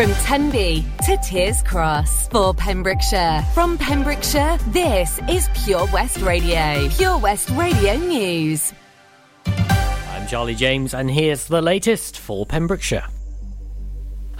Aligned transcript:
From 0.00 0.14
Tenby 0.14 0.82
to 1.04 1.18
Tiers 1.18 1.62
Cross 1.62 2.28
for 2.28 2.54
Pembrokeshire. 2.54 3.44
From 3.52 3.76
Pembrokeshire, 3.76 4.56
this 4.68 5.20
is 5.28 5.46
Pure 5.62 5.88
West 5.92 6.22
Radio. 6.22 6.88
Pure 6.88 7.18
West 7.18 7.50
Radio 7.50 7.96
News. 7.98 8.72
I'm 9.44 10.26
Charlie 10.26 10.54
James, 10.54 10.94
and 10.94 11.10
here's 11.10 11.48
the 11.48 11.60
latest 11.60 12.18
for 12.18 12.46
Pembrokeshire. 12.46 13.04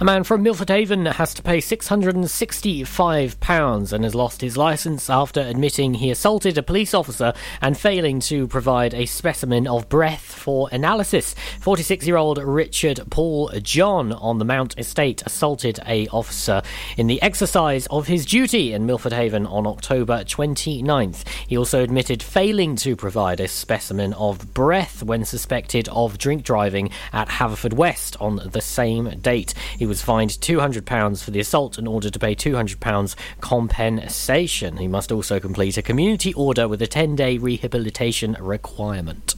A 0.01 0.03
man 0.03 0.23
from 0.23 0.41
Milford 0.41 0.69
Haven 0.69 1.05
has 1.05 1.35
to 1.35 1.43
pay 1.43 1.59
£665 1.59 3.93
and 3.93 4.03
has 4.03 4.15
lost 4.15 4.41
his 4.41 4.57
licence 4.57 5.11
after 5.11 5.41
admitting 5.41 5.93
he 5.93 6.09
assaulted 6.09 6.57
a 6.57 6.63
police 6.63 6.95
officer 6.95 7.33
and 7.61 7.77
failing 7.77 8.19
to 8.21 8.47
provide 8.47 8.95
a 8.95 9.05
specimen 9.05 9.67
of 9.67 9.87
breath 9.89 10.23
for 10.23 10.67
analysis. 10.71 11.35
46 11.59 12.07
year 12.07 12.17
old 12.17 12.39
Richard 12.39 13.01
Paul 13.11 13.51
John 13.61 14.11
on 14.13 14.39
the 14.39 14.45
Mount 14.45 14.73
Estate 14.79 15.21
assaulted 15.23 15.79
a 15.85 16.07
officer 16.07 16.63
in 16.97 17.05
the 17.05 17.21
exercise 17.21 17.85
of 17.91 18.07
his 18.07 18.25
duty 18.25 18.73
in 18.73 18.87
Milford 18.87 19.13
Haven 19.13 19.45
on 19.45 19.67
October 19.67 20.23
29th. 20.23 21.27
He 21.45 21.55
also 21.55 21.83
admitted 21.83 22.23
failing 22.23 22.75
to 22.77 22.95
provide 22.95 23.39
a 23.39 23.47
specimen 23.47 24.13
of 24.13 24.51
breath 24.55 25.03
when 25.03 25.25
suspected 25.25 25.87
of 25.89 26.17
drink 26.17 26.43
driving 26.43 26.89
at 27.13 27.27
Haverfordwest 27.27 28.19
on 28.19 28.49
the 28.51 28.61
same 28.61 29.19
date. 29.19 29.53
He 29.77 29.90
was 29.91 30.01
fined 30.01 30.29
£200 30.29 31.21
for 31.21 31.31
the 31.31 31.41
assault 31.41 31.77
in 31.77 31.85
order 31.85 32.09
to 32.09 32.17
pay 32.17 32.33
£200 32.33 33.13
compensation. 33.41 34.77
He 34.77 34.87
must 34.87 35.11
also 35.11 35.37
complete 35.37 35.75
a 35.75 35.81
community 35.81 36.33
order 36.33 36.65
with 36.65 36.81
a 36.81 36.87
10 36.87 37.17
day 37.17 37.37
rehabilitation 37.37 38.37
requirement. 38.39 39.35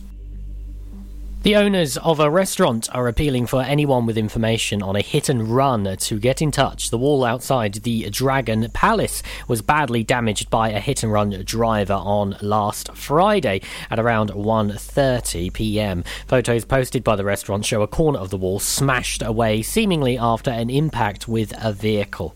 The 1.44 1.58
owners 1.58 1.98
of 1.98 2.22
a 2.22 2.32
restaurant 2.32 2.88
are 2.96 3.10
appealing 3.10 3.48
for 3.48 3.62
anyone 3.62 4.06
with 4.06 4.18
information 4.18 4.82
on 4.82 4.96
a 4.96 5.02
hit 5.02 5.28
and 5.28 5.46
run 5.46 5.98
to 5.98 6.18
get 6.18 6.42
in 6.42 6.52
touch. 6.52 6.90
The 6.90 6.98
wall 6.98 7.26
outside 7.26 7.74
the 7.74 8.10
Dragon 8.10 8.70
Palace 8.72 9.22
was 9.50 9.62
badly 9.62 10.04
damaged 10.04 10.50
by 10.50 10.70
a 10.70 10.80
hit 10.80 11.04
and 11.04 11.12
run 11.12 11.32
driver 11.44 11.96
on 11.96 12.38
last 12.42 12.96
Friday 12.96 13.60
at 13.92 14.00
around 14.00 14.30
1:30 14.30 15.52
p.m. 15.52 16.06
Photos 16.28 16.64
posted 16.64 17.04
by 17.04 17.18
the 17.18 17.26
restaurant 17.26 17.66
show 17.66 17.82
a 17.82 17.88
corner 17.88 18.20
of 18.20 18.30
the 18.30 18.38
wall 18.38 18.60
smashed 18.60 19.22
away 19.22 19.62
seemingly 19.62 20.18
after 20.18 20.50
an 20.50 20.70
impact 20.70 21.28
with 21.28 21.54
a 21.62 21.74
vehicle. 21.74 22.34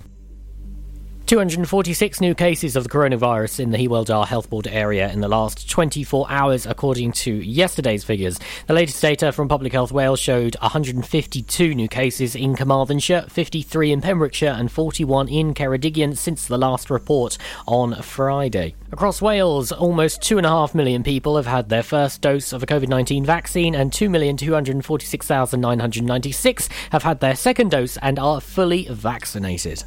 246 1.27 2.19
new 2.21 2.33
cases 2.33 2.75
of 2.77 2.85
the 2.85 2.89
coronavirus 2.89 3.59
in 3.59 3.71
the 3.71 3.77
Hywel 3.77 4.05
Dda 4.05 4.25
Health 4.25 4.49
Board 4.49 4.65
area 4.65 5.11
in 5.11 5.19
the 5.19 5.27
last 5.27 5.69
24 5.69 6.25
hours, 6.29 6.65
according 6.65 7.11
to 7.11 7.33
yesterday's 7.33 8.05
figures. 8.05 8.39
The 8.67 8.73
latest 8.73 9.01
data 9.01 9.33
from 9.33 9.49
Public 9.49 9.73
Health 9.73 9.91
Wales 9.91 10.21
showed 10.21 10.55
152 10.61 11.75
new 11.75 11.89
cases 11.89 12.33
in 12.33 12.55
Carmarthenshire, 12.55 13.25
53 13.27 13.91
in 13.91 13.99
Pembrokeshire, 13.99 14.55
and 14.57 14.71
41 14.71 15.27
in 15.27 15.53
Ceredigion 15.53 16.15
since 16.15 16.47
the 16.47 16.57
last 16.57 16.89
report 16.89 17.37
on 17.67 18.01
Friday. 18.01 18.75
Across 18.93 19.21
Wales, 19.21 19.73
almost 19.73 20.21
2.5 20.21 20.75
million 20.75 21.03
people 21.03 21.35
have 21.35 21.47
had 21.47 21.67
their 21.67 21.83
first 21.83 22.21
dose 22.21 22.53
of 22.53 22.63
a 22.63 22.65
COVID 22.65 22.87
19 22.87 23.25
vaccine, 23.25 23.75
and 23.75 23.91
2,246,996 23.91 26.69
have 26.93 27.03
had 27.03 27.19
their 27.19 27.35
second 27.35 27.71
dose 27.71 27.97
and 27.97 28.17
are 28.17 28.39
fully 28.39 28.87
vaccinated. 28.89 29.83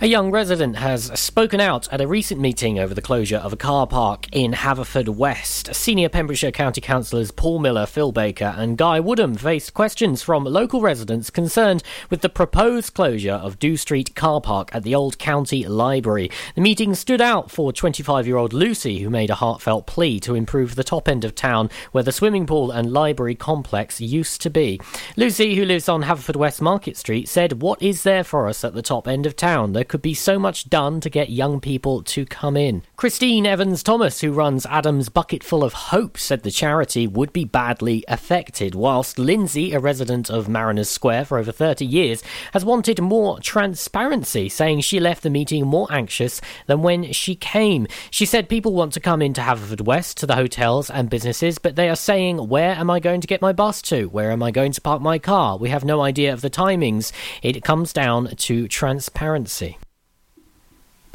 A 0.00 0.06
young 0.06 0.32
resident 0.32 0.74
has 0.76 1.04
spoken 1.18 1.60
out 1.60 1.90
at 1.92 2.00
a 2.00 2.08
recent 2.08 2.40
meeting 2.40 2.80
over 2.80 2.94
the 2.94 3.00
closure 3.00 3.36
of 3.36 3.52
a 3.52 3.56
car 3.56 3.86
park 3.86 4.26
in 4.32 4.50
Haverfordwest. 4.50 5.72
Senior 5.72 6.08
Pembrokeshire 6.08 6.50
County 6.50 6.80
Councillors 6.80 7.30
Paul 7.30 7.60
Miller, 7.60 7.86
Phil 7.86 8.10
Baker, 8.10 8.56
and 8.58 8.76
Guy 8.76 8.98
Woodham 8.98 9.36
faced 9.36 9.72
questions 9.72 10.20
from 10.20 10.44
local 10.44 10.80
residents 10.80 11.30
concerned 11.30 11.84
with 12.10 12.22
the 12.22 12.28
proposed 12.28 12.92
closure 12.92 13.34
of 13.34 13.60
Dew 13.60 13.76
Street 13.76 14.16
car 14.16 14.40
park 14.40 14.74
at 14.74 14.82
the 14.82 14.96
Old 14.96 15.20
County 15.20 15.64
Library. 15.64 16.28
The 16.56 16.60
meeting 16.60 16.96
stood 16.96 17.20
out 17.20 17.52
for 17.52 17.72
25 17.72 18.26
year 18.26 18.36
old 18.36 18.52
Lucy, 18.52 18.98
who 18.98 19.10
made 19.10 19.30
a 19.30 19.36
heartfelt 19.36 19.86
plea 19.86 20.18
to 20.20 20.34
improve 20.34 20.74
the 20.74 20.84
top 20.84 21.08
end 21.08 21.24
of 21.24 21.36
town 21.36 21.70
where 21.92 22.04
the 22.04 22.12
swimming 22.12 22.46
pool 22.46 22.72
and 22.72 22.92
library 22.92 23.36
complex 23.36 24.00
used 24.00 24.40
to 24.40 24.50
be. 24.50 24.80
Lucy, 25.16 25.54
who 25.54 25.64
lives 25.64 25.88
on 25.88 26.02
Haverfordwest 26.02 26.60
Market 26.60 26.96
Street, 26.96 27.28
said, 27.28 27.62
What 27.62 27.80
is 27.80 28.02
there 28.02 28.24
for 28.24 28.48
us 28.48 28.64
at 28.64 28.74
the 28.74 28.82
top 28.82 29.06
end 29.06 29.24
of 29.24 29.36
town? 29.36 29.72
There 29.84 29.90
could 29.90 30.00
be 30.00 30.14
so 30.14 30.38
much 30.38 30.70
done 30.70 31.02
to 31.02 31.10
get 31.10 31.28
young 31.28 31.60
people 31.60 32.02
to 32.04 32.24
come 32.24 32.56
in. 32.56 32.84
Christine 32.96 33.44
Evans 33.44 33.82
Thomas, 33.82 34.22
who 34.22 34.32
runs 34.32 34.64
Adam's 34.64 35.10
Bucketful 35.10 35.62
of 35.62 35.74
Hope, 35.74 36.16
said 36.16 36.42
the 36.42 36.50
charity 36.50 37.06
would 37.06 37.34
be 37.34 37.44
badly 37.44 38.02
affected, 38.08 38.74
whilst 38.74 39.18
Lindsay, 39.18 39.74
a 39.74 39.78
resident 39.78 40.30
of 40.30 40.48
Mariners 40.48 40.88
Square 40.88 41.26
for 41.26 41.36
over 41.36 41.52
30 41.52 41.84
years, 41.84 42.22
has 42.54 42.64
wanted 42.64 43.02
more 43.02 43.38
transparency, 43.40 44.48
saying 44.48 44.80
she 44.80 44.98
left 44.98 45.22
the 45.22 45.28
meeting 45.28 45.66
more 45.66 45.86
anxious 45.90 46.40
than 46.66 46.80
when 46.80 47.12
she 47.12 47.34
came. 47.34 47.86
She 48.10 48.24
said 48.24 48.48
people 48.48 48.72
want 48.72 48.94
to 48.94 49.00
come 49.00 49.20
into 49.20 49.42
Haverfordwest 49.42 50.14
to 50.14 50.26
the 50.26 50.36
hotels 50.36 50.88
and 50.88 51.10
businesses, 51.10 51.58
but 51.58 51.76
they 51.76 51.90
are 51.90 51.94
saying, 51.94 52.48
Where 52.48 52.74
am 52.74 52.88
I 52.88 53.00
going 53.00 53.20
to 53.20 53.26
get 53.26 53.42
my 53.42 53.52
bus 53.52 53.82
to? 53.82 54.06
Where 54.06 54.30
am 54.30 54.42
I 54.42 54.50
going 54.50 54.72
to 54.72 54.80
park 54.80 55.02
my 55.02 55.18
car? 55.18 55.58
We 55.58 55.68
have 55.68 55.84
no 55.84 56.00
idea 56.00 56.32
of 56.32 56.40
the 56.40 56.48
timings. 56.48 57.12
It 57.42 57.62
comes 57.62 57.92
down 57.92 58.28
to 58.34 58.66
transparency. 58.66 59.73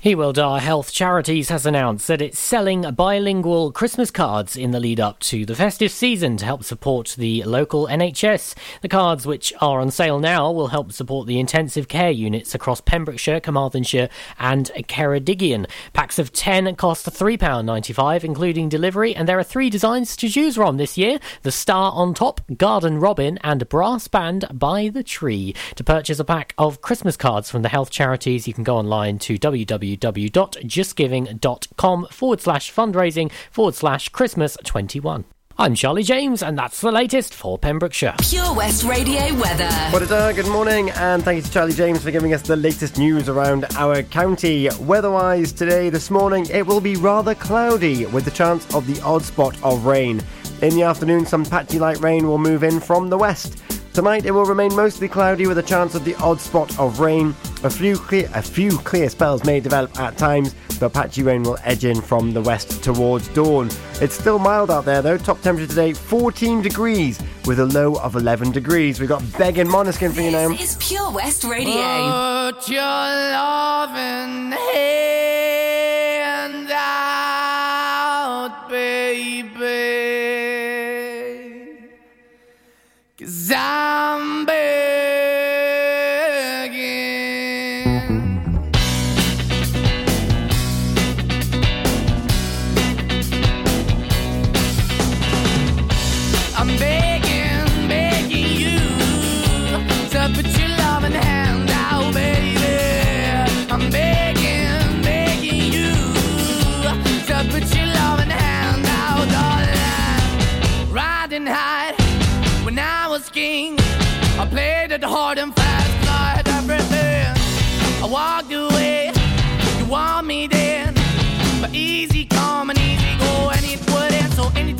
Dda 0.01 0.61
Health 0.61 0.93
Charities 0.93 1.49
has 1.49 1.65
announced 1.65 2.07
that 2.07 2.21
it's 2.21 2.39
selling 2.39 2.89
bilingual 2.91 3.73
Christmas 3.73 4.11
cards 4.11 4.55
in 4.55 4.71
the 4.71 4.79
lead 4.79 4.97
up 4.97 5.19
to 5.19 5.45
the 5.45 5.55
festive 5.55 5.91
season 5.91 6.37
to 6.37 6.45
help 6.45 6.63
support 6.63 7.15
the 7.17 7.43
local 7.43 7.85
NHS. 7.85 8.55
The 8.81 8.87
cards, 8.87 9.25
which 9.25 9.51
are 9.59 9.81
on 9.81 9.91
sale 9.91 10.17
now, 10.17 10.53
will 10.53 10.67
help 10.67 10.93
support 10.93 11.27
the 11.27 11.37
intensive 11.37 11.89
care 11.89 12.11
units 12.11 12.55
across 12.55 12.79
Pembrokeshire, 12.79 13.41
Carmarthenshire, 13.41 14.07
and 14.39 14.71
Ceredigion. 14.87 15.69
Packs 15.91 16.17
of 16.17 16.31
10 16.31 16.77
cost 16.77 17.05
£3.95, 17.05 18.23
including 18.23 18.69
delivery, 18.69 19.13
and 19.13 19.27
there 19.27 19.37
are 19.37 19.43
three 19.43 19.69
designs 19.69 20.15
to 20.15 20.29
choose 20.29 20.55
from 20.55 20.77
this 20.77 20.97
year 20.97 21.19
the 21.41 21.51
Star 21.51 21.91
on 21.91 22.13
Top, 22.13 22.39
Garden 22.55 23.01
Robin, 23.01 23.37
and 23.43 23.67
Brass 23.67 24.07
Band 24.07 24.45
by 24.53 24.87
the 24.87 25.03
Tree. 25.03 25.53
To 25.75 25.83
purchase 25.83 26.19
a 26.19 26.25
pack 26.25 26.53
of 26.57 26.79
Christmas 26.79 27.17
cards 27.17 27.51
from 27.51 27.63
the 27.63 27.69
health 27.69 27.91
charities, 27.91 28.47
you 28.47 28.53
can 28.53 28.63
go 28.63 28.77
online 28.77 29.19
to 29.19 29.37
www 29.37 29.88
www.justgiving.com 29.97 32.07
forward 32.11 32.41
slash 32.41 32.73
fundraising 32.73 33.31
forward 33.51 33.75
slash 33.75 34.09
Christmas 34.09 34.57
21. 34.63 35.25
I'm 35.61 35.75
Charlie 35.75 36.03
James, 36.03 36.41
and 36.41 36.57
that's 36.57 36.79
the 36.79 36.89
latest 36.89 37.33
for 37.33 37.57
Pembrokeshire. 37.57 38.15
Pure 38.21 38.55
West 38.55 38.85
Radio 38.85 39.35
weather. 39.35 39.69
What 39.91 40.01
a 40.01 40.05
day, 40.05 40.31
good 40.31 40.47
morning, 40.47 40.89
and 40.91 41.21
thank 41.21 41.35
you 41.35 41.41
to 41.41 41.51
Charlie 41.51 41.73
James 41.73 42.01
for 42.01 42.11
giving 42.11 42.33
us 42.33 42.43
the 42.43 42.55
latest 42.55 42.97
news 42.97 43.27
around 43.27 43.65
our 43.75 44.01
county. 44.03 44.69
Weather-wise, 44.79 45.51
today, 45.51 45.89
this 45.89 46.09
morning, 46.09 46.47
it 46.49 46.65
will 46.65 46.79
be 46.79 46.95
rather 46.95 47.35
cloudy 47.35 48.05
with 48.05 48.23
the 48.23 48.31
chance 48.31 48.73
of 48.73 48.87
the 48.87 49.01
odd 49.01 49.21
spot 49.21 49.61
of 49.61 49.85
rain. 49.85 50.21
In 50.61 50.75
the 50.75 50.83
afternoon, 50.83 51.25
some 51.25 51.43
patchy 51.43 51.77
light 51.77 51.99
rain 51.99 52.25
will 52.25 52.37
move 52.37 52.63
in 52.63 52.79
from 52.79 53.09
the 53.09 53.17
west. 53.17 53.61
Tonight 53.93 54.25
it 54.25 54.31
will 54.31 54.45
remain 54.45 54.73
mostly 54.77 55.09
cloudy 55.09 55.45
with 55.45 55.57
a 55.57 55.63
chance 55.63 55.93
of 55.93 56.05
the 56.05 56.15
odd 56.15 56.39
spot 56.39 56.79
of 56.79 57.01
rain. 57.01 57.35
A 57.61 57.69
few 57.69 57.97
clear, 57.97 58.29
a 58.33 58.41
few 58.41 58.71
clear 58.77 59.09
spells 59.09 59.43
may 59.43 59.59
develop 59.59 59.99
at 59.99 60.17
times, 60.17 60.55
but 60.79 60.93
patchy 60.93 61.23
rain 61.23 61.43
will 61.43 61.57
edge 61.65 61.83
in 61.83 61.99
from 61.99 62.31
the 62.31 62.41
west 62.41 62.81
towards 62.81 63.27
dawn. 63.29 63.69
It's 63.99 64.17
still 64.17 64.39
mild 64.39 64.71
out 64.71 64.85
there 64.85 65.01
though. 65.01 65.17
Top 65.17 65.41
temperature 65.41 65.67
today 65.67 65.91
14 65.91 66.61
degrees 66.61 67.19
with 67.45 67.59
a 67.59 67.65
low 67.65 67.95
of 67.95 68.15
11 68.15 68.51
degrees. 68.51 69.01
We've 69.01 69.09
got 69.09 69.21
Beg 69.37 69.57
and 69.57 69.69
Måneskin 69.69 70.13
for 70.13 70.21
you 70.21 70.31
now. 70.31 70.47
This 70.47 70.71
is 70.71 70.77
Pure 70.79 71.11
West 71.11 71.43
Radio. 71.43 71.73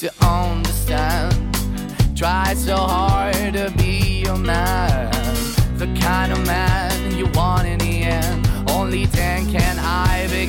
to 0.00 0.10
understand. 0.24 1.36
Try 2.16 2.54
so 2.54 2.74
hard 2.74 3.52
to 3.52 3.70
be 3.76 4.22
your 4.24 4.38
man. 4.38 5.12
The 5.76 5.94
kind 6.00 6.32
of 6.32 6.46
man 6.46 7.14
you 7.18 7.26
want 7.34 7.68
in 7.68 7.78
the 7.80 8.04
end. 8.04 8.48
Only 8.70 9.04
then 9.04 9.52
can 9.52 9.78
I 9.78 10.26
begin 10.28 10.39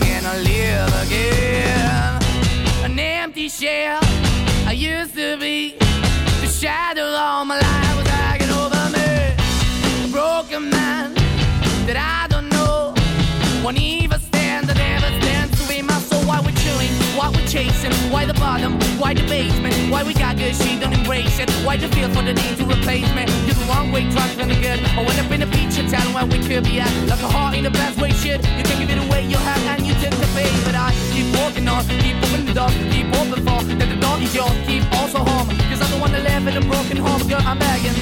we're 17.91 18.11
why 18.11 18.25
the 18.25 18.33
bottom, 18.33 18.79
why 18.97 19.13
the 19.13 19.23
basement, 19.27 19.75
why 19.91 20.03
we 20.03 20.13
got 20.13 20.37
good, 20.37 20.55
she 20.55 20.79
don't 20.79 20.93
embrace 20.93 21.39
it. 21.39 21.49
Why 21.65 21.77
the 21.77 21.87
feel 21.89 22.09
for 22.09 22.23
the 22.23 22.33
need 22.33 22.57
to 22.57 22.65
replace 22.65 23.09
me? 23.15 23.25
You're 23.45 23.55
the 23.55 23.65
wrong 23.69 23.91
way, 23.91 24.09
trying 24.11 24.37
to 24.37 24.45
good. 24.45 24.79
I 24.97 25.03
went 25.03 25.19
up 25.19 25.31
in 25.31 25.41
a 25.41 25.47
feature 25.47 25.87
town 25.89 26.13
where 26.13 26.25
we 26.25 26.39
could 26.47 26.63
be 26.63 26.79
at. 26.79 26.91
Like 27.07 27.21
a 27.21 27.27
heart 27.27 27.55
in 27.55 27.63
the 27.63 27.71
best 27.71 27.99
way, 27.99 28.11
shit. 28.11 28.39
You 28.57 28.63
can 28.63 28.79
give 28.79 28.89
it 28.89 28.99
away, 29.05 29.25
you 29.25 29.37
have, 29.37 29.61
and 29.71 29.85
you 29.85 29.93
take 29.95 30.11
the 30.11 30.29
bait. 30.35 30.53
But 30.65 30.75
I 30.75 30.91
keep 31.13 31.27
walking 31.35 31.67
on, 31.67 31.83
keep 32.03 32.17
opening 32.23 32.45
the 32.45 32.53
door, 32.53 32.69
keep 32.93 33.07
open 33.19 33.39
for 33.45 33.61
that 33.79 33.89
the 33.89 33.99
door 33.99 34.17
is 34.19 34.33
yours, 34.33 34.57
keep 34.65 34.83
also 34.99 35.19
home. 35.19 35.47
Cause 35.69 35.81
I 35.81 35.89
don't 35.91 36.01
wanna 36.01 36.19
live 36.19 36.47
in 36.47 36.57
a 36.57 36.61
broken 36.61 36.97
home, 36.97 37.27
girl, 37.27 37.41
I'm 37.43 37.59
begging. 37.59 37.97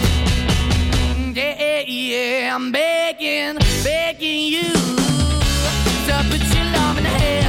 Yeah, 1.35 1.83
yeah, 1.87 2.55
I'm 2.55 2.71
begging, 2.71 3.57
begging 3.83 4.43
you 4.55 4.73
to 6.09 6.25
put 6.29 6.41
your 6.55 6.65
love 6.73 6.97
in 6.97 7.03
the 7.03 7.09
hand 7.09 7.48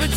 put 0.00 0.10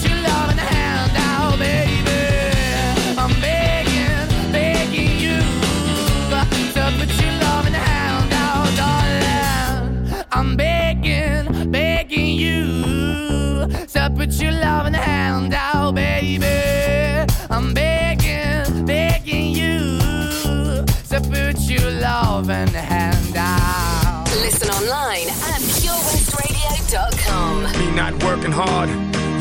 your 7.22 7.34
love 7.42 7.68
in 7.68 7.74
the 7.74 7.84
hand 7.84 8.34
out, 8.34 8.76
darling. 8.78 10.24
I'm 10.32 10.56
begging, 10.56 11.72
begging 11.72 12.38
you. 12.38 13.68
So 13.88 14.10
put 14.10 14.32
your 14.42 14.54
love 14.54 14.86
and 14.86 14.96
a 14.96 15.00
hand 15.00 15.54
baby. 15.94 17.28
I'm 17.50 17.74
begging, 17.74 18.86
begging 18.86 19.54
you. 19.54 20.00
So 21.04 21.20
put 21.20 21.60
your 21.70 21.92
love 21.92 22.50
in 22.50 22.72
the 22.72 22.82
hand 22.82 23.36
out. 23.36 24.24
Listen 24.42 24.70
online 24.70 25.28
at 25.30 25.62
purewestradio.com. 25.62 27.64
Me 27.80 27.92
not 27.96 28.24
working 28.24 28.52
hard. 28.52 28.90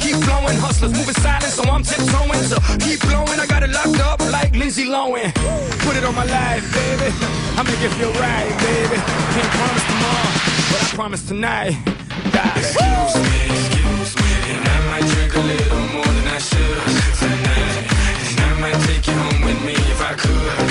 keep 0.00 0.16
flowing. 0.24 0.56
Hustlers 0.58 0.92
moving 0.92 1.14
silent, 1.14 1.52
so 1.52 1.62
I'm 1.64 1.82
tiptoeing. 1.82 2.44
So 2.50 2.56
keep 2.80 3.00
blowing, 3.06 3.38
I 3.38 3.46
got 3.46 3.62
it 3.62 3.70
locked 3.70 4.00
up 4.00 4.20
like 4.32 4.52
Lindsay 4.56 4.86
Lohan. 4.86 5.30
Put 5.84 5.96
it 5.96 6.04
on 6.04 6.14
my 6.14 6.24
life, 6.24 6.64
baby. 6.72 7.12
I 7.56 7.62
make 7.62 7.80
it 7.84 7.92
feel 7.98 8.12
right, 8.16 8.50
baby. 8.64 8.96
Can't 9.34 9.52
promise 9.58 9.84
tomorrow, 9.92 10.30
but 10.70 10.80
I 10.82 10.88
promise 10.96 11.22
tonight. 11.28 11.72
God. 12.32 12.56
Excuse 12.56 13.14
me, 13.28 13.40
excuse 13.52 14.12
me, 14.16 14.30
and 14.52 14.62
I 14.66 14.78
might 14.90 15.06
drink 15.12 15.34
a 15.34 15.44
little 15.52 15.84
more 15.94 16.10
than 16.16 16.26
I 16.28 16.38
should 16.38 16.80
tonight. 17.20 17.76
And 18.28 18.40
I 18.40 18.52
might 18.60 18.80
take 18.86 19.06
you 19.06 19.14
home 19.14 19.40
with 19.44 19.60
me 19.64 19.74
if 19.74 20.00
I 20.00 20.14
could 20.14 20.69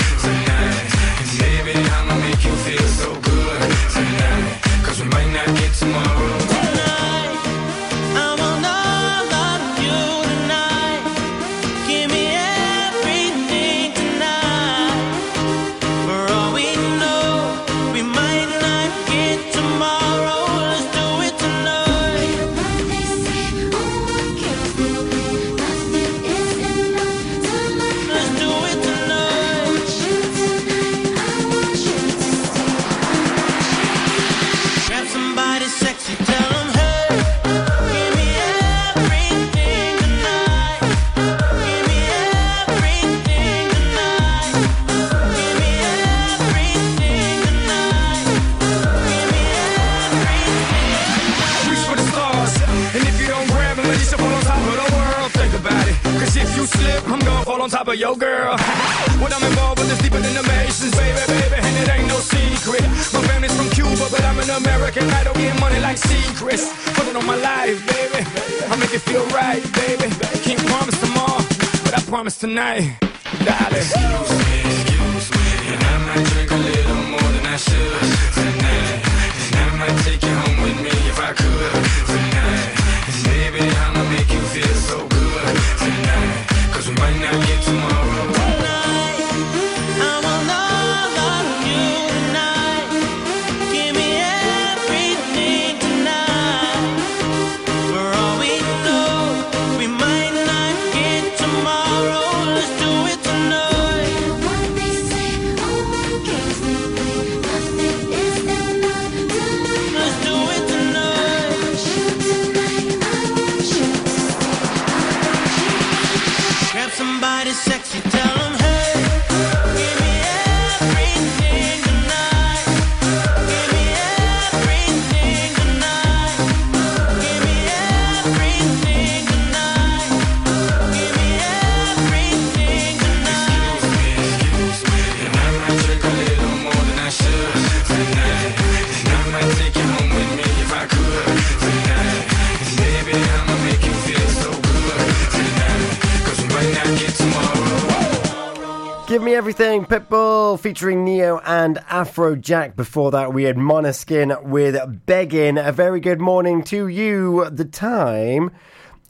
Give 149.10 149.24
Me 149.24 149.34
Everything, 149.34 149.86
Pitbull 149.86 150.56
featuring 150.60 151.04
Ne-Yo 151.04 151.40
and 151.44 151.78
Afrojack. 151.90 152.76
Before 152.76 153.10
that, 153.10 153.34
we 153.34 153.42
had 153.42 153.56
Måneskin 153.56 154.40
with 154.44 155.04
Begging. 155.04 155.58
A 155.58 155.72
very 155.72 155.98
good 155.98 156.20
morning 156.20 156.62
to 156.66 156.86
you. 156.86 157.50
The 157.50 157.64
time 157.64 158.52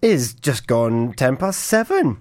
is 0.01 0.33
just 0.33 0.67
gone 0.67 1.13
10 1.13 1.37
past 1.37 1.61
7. 1.65 2.17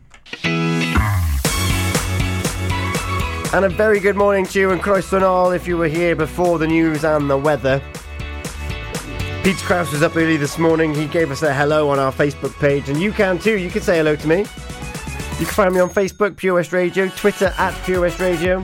And 3.53 3.63
a 3.63 3.69
very 3.69 4.01
good 4.01 4.17
morning 4.17 4.45
to 4.48 4.59
you 4.59 4.71
and 4.71 4.81
Christ 4.81 5.13
all 5.13 5.51
if 5.51 5.65
you 5.65 5.77
were 5.77 5.88
here 5.88 6.17
before 6.17 6.59
the 6.59 6.67
news 6.67 7.05
and 7.05 7.29
the 7.29 7.38
weather. 7.38 7.81
Peter 9.41 9.65
Krause 9.65 9.93
was 9.93 10.03
up 10.03 10.17
early 10.17 10.36
this 10.36 10.57
morning. 10.57 10.93
He 10.93 11.07
gave 11.07 11.31
us 11.31 11.43
a 11.43 11.53
hello 11.53 11.89
on 11.89 11.98
our 11.98 12.12
Facebook 12.12 12.59
page, 12.59 12.89
and 12.89 13.00
you 13.00 13.13
can 13.13 13.39
too. 13.39 13.57
You 13.57 13.69
can 13.69 13.81
say 13.81 14.00
hello 14.00 14.17
to 14.17 14.27
me. 14.27 14.45
You 15.39 15.46
can 15.46 15.55
find 15.55 15.74
me 15.74 15.79
on 15.79 15.89
Facebook, 15.89 16.36
Pure 16.36 16.55
West 16.55 16.74
Radio, 16.74 17.08
Twitter 17.08 17.53
at 17.58 17.74
Pure 17.86 18.01
West 18.01 18.19
Radio. 18.19 18.60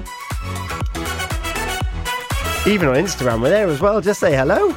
Even 2.68 2.90
on 2.90 2.96
Instagram, 2.96 3.42
we're 3.42 3.50
there 3.50 3.68
as 3.68 3.80
well. 3.80 4.02
Just 4.02 4.20
say 4.20 4.36
hello, 4.36 4.74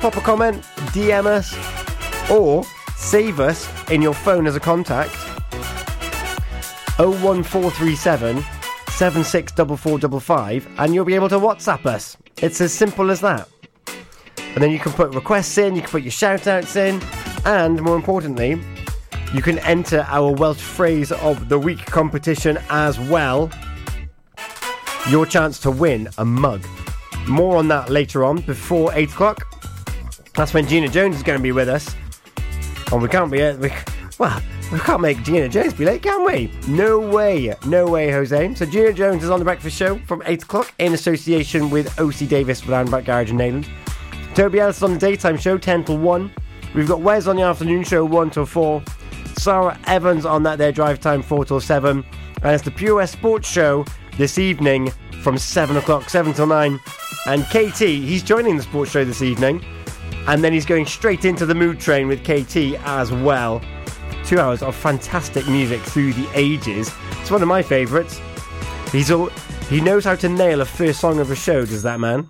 pop 0.00 0.14
a 0.16 0.20
comment, 0.20 0.62
DM 0.92 1.24
us, 1.24 1.56
or 2.30 2.64
save 2.96 3.40
us 3.40 3.66
in 3.90 4.02
your 4.02 4.12
phone 4.12 4.46
as 4.46 4.56
a 4.56 4.60
contact. 4.60 5.14
01437 6.98 8.44
764455, 8.90 10.68
and 10.78 10.94
you'll 10.94 11.06
be 11.06 11.14
able 11.14 11.30
to 11.30 11.38
WhatsApp 11.38 11.86
us. 11.86 12.18
It's 12.42 12.60
as 12.60 12.74
simple 12.74 13.10
as 13.10 13.22
that. 13.22 13.48
And 14.36 14.62
then 14.62 14.70
you 14.70 14.78
can 14.78 14.92
put 14.92 15.14
requests 15.14 15.56
in, 15.56 15.76
you 15.76 15.80
can 15.80 15.90
put 15.90 16.02
your 16.02 16.10
shout 16.10 16.46
outs 16.46 16.76
in, 16.76 17.00
and 17.46 17.80
more 17.80 17.96
importantly, 17.96 18.60
you 19.34 19.40
can 19.40 19.58
enter 19.60 20.04
our 20.08 20.30
Welsh 20.32 20.60
phrase 20.60 21.10
of 21.10 21.48
the 21.48 21.58
week 21.58 21.84
competition 21.86 22.58
as 22.68 23.00
well. 23.00 23.50
Your 25.08 25.24
chance 25.24 25.58
to 25.60 25.70
win 25.70 26.08
a 26.18 26.24
mug. 26.24 26.64
More 27.26 27.56
on 27.56 27.68
that 27.68 27.88
later 27.88 28.24
on, 28.24 28.42
before 28.42 28.92
8 28.92 29.10
o'clock. 29.10 29.46
That's 30.34 30.52
when 30.52 30.66
Gina 30.66 30.88
Jones 30.88 31.16
is 31.16 31.22
going 31.22 31.38
to 31.38 31.42
be 31.42 31.52
with 31.52 31.68
us. 31.68 31.94
And 32.92 33.00
we 33.00 33.08
can't 33.08 33.30
be. 33.30 33.42
Uh, 33.42 33.56
we, 33.56 33.72
well, 34.18 34.40
we 34.70 34.78
can't 34.80 35.00
make 35.00 35.22
Gina 35.22 35.48
Jones 35.48 35.72
be 35.72 35.84
late, 35.84 36.02
can 36.02 36.24
we? 36.26 36.52
No 36.68 36.98
way. 37.00 37.54
No 37.66 37.86
way, 37.86 38.10
Jose. 38.10 38.54
So 38.54 38.66
Gina 38.66 38.92
Jones 38.92 39.24
is 39.24 39.30
on 39.30 39.38
the 39.38 39.44
breakfast 39.44 39.76
show 39.76 39.98
from 40.00 40.22
8 40.26 40.42
o'clock 40.42 40.74
in 40.78 40.92
association 40.92 41.70
with 41.70 41.98
OC 41.98 42.28
Davis 42.28 42.66
Roundabout 42.66 43.04
Garage 43.04 43.30
in 43.30 43.38
Neyland. 43.38 43.66
Toby 44.34 44.60
Ellis 44.60 44.76
is 44.78 44.82
on 44.82 44.94
the 44.94 44.98
daytime 44.98 45.36
show, 45.36 45.56
10 45.58 45.84
till 45.84 45.98
1. 45.98 46.30
We've 46.74 46.88
got 46.88 47.00
Wes 47.00 47.26
on 47.26 47.36
the 47.36 47.42
afternoon 47.42 47.82
show, 47.82 48.04
1 48.04 48.30
till 48.30 48.46
4. 48.46 48.82
Sarah 49.42 49.76
Evans 49.88 50.24
on 50.24 50.44
that 50.44 50.56
there 50.56 50.70
drive 50.70 51.00
time, 51.00 51.20
4 51.20 51.44
till 51.44 51.60
7. 51.60 52.04
And 52.42 52.54
it's 52.54 52.62
the 52.62 52.70
Pure 52.70 53.04
Sports 53.08 53.48
Show 53.48 53.84
this 54.16 54.38
evening 54.38 54.90
from 55.20 55.36
7 55.36 55.76
o'clock, 55.76 56.08
7 56.08 56.32
till 56.32 56.46
9. 56.46 56.78
And 57.26 57.44
KT, 57.46 57.80
he's 57.80 58.22
joining 58.22 58.56
the 58.56 58.62
sports 58.62 58.92
show 58.92 59.04
this 59.04 59.20
evening. 59.20 59.64
And 60.28 60.44
then 60.44 60.52
he's 60.52 60.64
going 60.64 60.86
straight 60.86 61.24
into 61.24 61.44
the 61.44 61.56
mood 61.56 61.80
train 61.80 62.06
with 62.06 62.22
KT 62.22 62.80
as 62.86 63.10
well. 63.10 63.60
Two 64.24 64.38
hours 64.38 64.62
of 64.62 64.76
fantastic 64.76 65.48
music 65.48 65.80
through 65.80 66.12
the 66.12 66.28
ages. 66.34 66.92
It's 67.20 67.32
one 67.32 67.42
of 67.42 67.48
my 67.48 67.62
favourites. 67.62 68.20
He's 68.92 69.10
all 69.10 69.28
he 69.68 69.80
knows 69.80 70.04
how 70.04 70.14
to 70.14 70.28
nail 70.28 70.60
a 70.60 70.64
first 70.64 71.00
song 71.00 71.18
of 71.18 71.32
a 71.32 71.36
show, 71.36 71.66
does 71.66 71.82
that 71.82 71.98
man? 71.98 72.28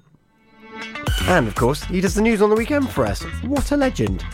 And 1.25 1.47
of 1.47 1.55
course, 1.57 1.85
he 1.85 2.01
does 2.01 2.15
the 2.15 2.23
news 2.23 2.41
on 2.41 2.49
the 2.49 2.57
weekend 2.57 2.89
for 2.89 3.05
us. 3.05 3.23
What 3.43 3.71
a 3.73 3.77
legend. 3.77 4.25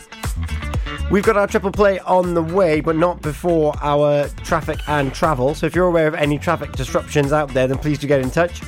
We've 1.11 1.23
got 1.23 1.37
our 1.37 1.47
triple 1.47 1.71
play 1.71 1.97
on 1.99 2.35
the 2.35 2.43
way, 2.43 2.81
but 2.81 2.95
not 2.95 3.19
before 3.23 3.73
our 3.81 4.27
traffic 4.43 4.79
and 4.87 5.11
travel. 5.11 5.55
So 5.55 5.65
if 5.65 5.73
you're 5.73 5.87
aware 5.87 6.05
of 6.05 6.13
any 6.13 6.37
traffic 6.37 6.73
disruptions 6.73 7.33
out 7.33 7.51
there, 7.51 7.67
then 7.67 7.79
please 7.79 7.97
do 7.97 8.05
get 8.05 8.21
in 8.21 8.29
touch. 8.29 8.61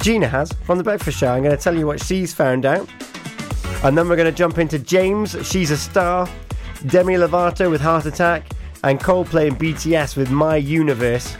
Gina 0.00 0.26
has 0.26 0.50
from 0.64 0.78
the 0.78 0.84
Breakfast 0.84 1.16
Show. 1.16 1.28
I'm 1.28 1.44
going 1.44 1.56
to 1.56 1.62
tell 1.62 1.76
you 1.76 1.86
what 1.86 2.02
she's 2.02 2.34
found 2.34 2.66
out. 2.66 2.88
And 3.84 3.96
then 3.96 4.08
we're 4.08 4.16
going 4.16 4.30
to 4.30 4.36
jump 4.36 4.58
into 4.58 4.80
James, 4.80 5.36
She's 5.46 5.70
a 5.70 5.76
Star, 5.76 6.28
Demi 6.86 7.14
Lovato 7.14 7.70
with 7.70 7.80
Heart 7.80 8.06
Attack, 8.06 8.50
and 8.82 8.98
Coldplay 8.98 9.46
and 9.46 9.56
BTS 9.56 10.16
with 10.16 10.28
My 10.28 10.56
Universe. 10.56 11.36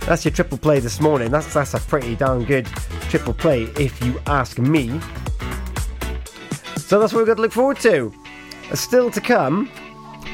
That's 0.00 0.24
your 0.24 0.32
triple 0.32 0.58
play 0.58 0.80
this 0.80 1.00
morning. 1.00 1.30
That's 1.30 1.54
that's 1.54 1.74
a 1.74 1.78
pretty 1.78 2.16
darn 2.16 2.44
good 2.44 2.66
triple 3.02 3.32
play, 3.32 3.62
if 3.78 4.02
you 4.04 4.20
ask 4.26 4.58
me. 4.58 4.88
So 6.76 6.98
that's 6.98 7.12
what 7.12 7.18
we've 7.18 7.26
got 7.28 7.36
to 7.36 7.42
look 7.42 7.52
forward 7.52 7.78
to. 7.80 8.12
Still 8.74 9.10
to 9.10 9.20
come, 9.20 9.70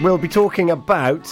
we'll 0.00 0.16
be 0.16 0.28
talking 0.28 0.70
about 0.70 1.24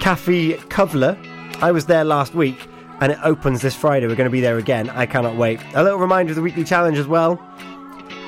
Cafe 0.00 0.54
Kovler. 0.68 1.16
I 1.62 1.70
was 1.70 1.84
there 1.84 2.02
last 2.02 2.34
week, 2.34 2.66
and 3.00 3.12
it 3.12 3.18
opens 3.22 3.60
this 3.60 3.74
Friday. 3.74 4.06
We're 4.06 4.16
going 4.16 4.28
to 4.28 4.32
be 4.32 4.40
there 4.40 4.56
again. 4.56 4.88
I 4.90 5.04
cannot 5.04 5.36
wait. 5.36 5.60
A 5.74 5.82
little 5.82 5.98
reminder 5.98 6.32
of 6.32 6.36
the 6.36 6.42
weekly 6.42 6.64
challenge 6.64 6.96
as 6.96 7.06
well, 7.06 7.38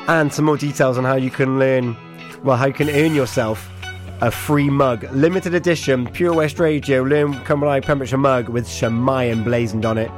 and 0.09 0.33
some 0.33 0.45
more 0.45 0.59
details 0.59 0.99
on 0.99 1.05
how 1.05 1.17
you 1.17 1.31
can 1.31 1.59
learn, 1.59 1.97
well, 2.45 2.59
how 2.59 2.67
you 2.67 2.75
can 2.75 2.91
earn 2.91 3.15
yourself 3.15 3.71
a 4.21 4.31
free 4.31 4.69
mug, 4.69 5.05
limited 5.13 5.55
edition, 5.55 6.07
Pure 6.07 6.35
West 6.35 6.59
Radio, 6.59 7.03
Learn 7.03 7.33
Cumberland 7.45 7.85
Pembrokeshire 7.85 8.19
mug 8.19 8.49
with 8.49 8.67
Shwmae 8.67 9.31
emblazoned 9.31 9.87
on 9.87 9.97
it. 9.97 10.11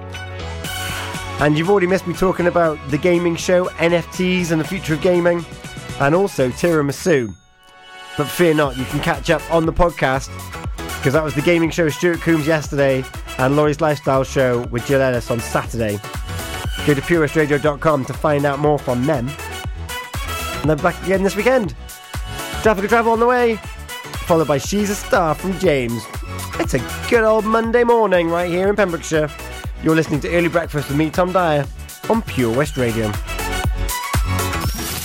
And 1.41 1.57
you've 1.57 1.71
already 1.71 1.87
missed 1.87 2.07
me 2.07 2.15
talking 2.15 2.47
about 2.47 2.79
the 2.91 2.99
gaming 2.99 3.37
show, 3.37 3.67
NFTs, 3.67 4.51
and 4.51 4.61
the 4.61 4.67
future 4.67 4.95
of 4.95 5.01
gaming, 5.01 5.45
and 6.01 6.15
also 6.15 6.49
tiramisu. 6.49 7.35
But 8.21 8.29
fear 8.29 8.53
not, 8.53 8.77
you 8.77 8.85
can 8.85 9.01
catch 9.01 9.31
up 9.31 9.41
on 9.51 9.65
the 9.65 9.73
podcast 9.73 10.29
because 10.99 11.15
that 11.15 11.25
was 11.25 11.35
the 11.35 11.41
gaming 11.41 11.71
show 11.71 11.85
with 11.85 11.95
Stuart 11.95 12.21
Coombs 12.21 12.47
yesterday 12.47 13.03
and 13.39 13.57
Laurie's 13.57 13.81
Lifestyle 13.81 14.25
Show 14.25 14.67
with 14.67 14.87
Jill 14.87 15.01
Ellis 15.01 15.31
on 15.31 15.41
Saturday. 15.41 15.99
Go 16.87 16.93
to 16.93 17.01
purewestradio.com 17.01 18.05
to 18.05 18.13
find 18.13 18.45
out 18.45 18.59
more 18.59 18.79
from 18.79 19.07
them. 19.07 19.31
And 20.61 20.69
they're 20.69 20.77
back 20.77 21.03
again 21.03 21.23
this 21.23 21.35
weekend. 21.35 21.75
Traffic 22.61 22.81
and 22.81 22.89
travel 22.91 23.13
on 23.13 23.21
the 23.21 23.27
way, 23.27 23.57
followed 24.27 24.49
by 24.49 24.59
She's 24.59 24.91
a 24.91 24.95
Star 24.95 25.35
from 25.35 25.59
James. 25.59 26.03
It's 26.59 26.75
a 26.75 27.07
good 27.09 27.25
old 27.25 27.47
Monday 27.47 27.85
morning 27.85 28.29
right 28.29 28.51
here 28.51 28.69
in 28.69 28.77
Pembrokeshire. 28.77 29.31
You're 29.83 29.97
listening 29.97 30.21
to 30.21 30.37
Early 30.37 30.49
Breakfast 30.49 30.91
with 30.91 30.99
me, 30.99 31.09
Tom 31.09 31.33
Dyer, 31.33 31.67
on 32.11 32.21
Pure 32.21 32.55
West 32.55 32.77
Radio. 32.77 33.11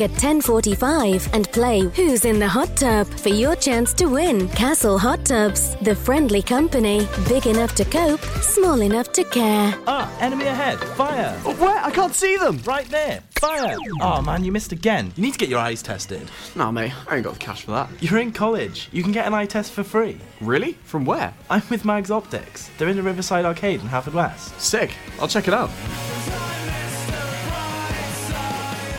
at 0.00 0.12
10:45 0.12 1.28
and 1.34 1.50
play 1.52 1.80
Who's 1.96 2.24
in 2.24 2.38
the 2.38 2.48
Hot 2.48 2.74
Tub 2.76 3.06
for 3.06 3.28
your 3.28 3.56
chance 3.56 3.92
to 3.94 4.06
win. 4.06 4.48
Castle 4.50 4.98
Hot 4.98 5.24
Tubs, 5.24 5.76
the 5.82 5.94
friendly 5.94 6.40
company, 6.40 7.06
big 7.28 7.46
enough 7.46 7.74
to 7.74 7.84
cope, 7.84 8.20
small 8.40 8.80
enough 8.80 9.12
to 9.12 9.24
care. 9.24 9.74
Ah, 9.86 10.10
enemy 10.20 10.46
ahead. 10.46 10.78
Fire. 10.96 11.32
Where? 11.58 11.84
I 11.84 11.90
can't 11.90 12.14
see 12.14 12.36
them. 12.36 12.60
Right 12.64 12.88
there. 12.88 13.22
Fire. 13.40 13.76
Oh 14.00 14.22
man, 14.22 14.44
you 14.44 14.52
missed 14.52 14.72
again. 14.72 15.12
You 15.16 15.24
need 15.24 15.32
to 15.32 15.38
get 15.38 15.48
your 15.48 15.58
eyes 15.58 15.82
tested. 15.82 16.30
Nah, 16.54 16.70
mate, 16.70 16.92
I 17.08 17.16
ain't 17.16 17.24
got 17.24 17.34
the 17.34 17.40
cash 17.40 17.62
for 17.62 17.72
that. 17.72 17.90
You're 18.00 18.20
in 18.20 18.32
college. 18.32 18.88
You 18.92 19.02
can 19.02 19.12
get 19.12 19.26
an 19.26 19.34
eye 19.34 19.46
test 19.46 19.72
for 19.72 19.82
free. 19.82 20.18
Really? 20.40 20.74
From 20.84 21.04
where? 21.04 21.34
I'm 21.50 21.62
with 21.68 21.84
Mags 21.84 22.10
Optics. 22.10 22.70
They're 22.78 22.88
in 22.88 22.96
the 22.96 23.02
Riverside 23.02 23.44
Arcade 23.44 23.80
in 23.80 23.88
Haverfordwest. 23.88 24.58
Sick. 24.60 24.94
I'll 25.20 25.28
check 25.28 25.48
it 25.48 25.54
out. 25.54 25.70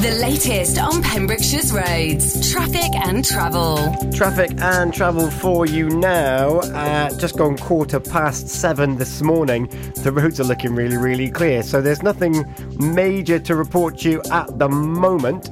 The 0.00 0.12
latest 0.12 0.78
on 0.78 1.02
Pembrokeshire's 1.02 1.74
roads, 1.74 2.50
traffic 2.50 2.90
and 3.04 3.22
travel. 3.22 3.76
Traffic 4.14 4.50
and 4.58 4.94
travel 4.94 5.30
for 5.30 5.66
you 5.66 5.90
now. 5.90 6.60
Uh, 6.60 7.14
just 7.18 7.36
gone 7.36 7.58
quarter 7.58 8.00
past 8.00 8.48
seven 8.48 8.96
this 8.96 9.20
morning. 9.20 9.66
The 9.96 10.10
roads 10.10 10.40
are 10.40 10.44
looking 10.44 10.74
really, 10.74 10.96
really 10.96 11.30
clear. 11.30 11.62
So 11.62 11.82
there's 11.82 12.02
nothing 12.02 12.46
major 12.78 13.38
to 13.40 13.54
report 13.54 13.98
to 13.98 14.10
you 14.10 14.22
at 14.32 14.58
the 14.58 14.70
moment. 14.70 15.50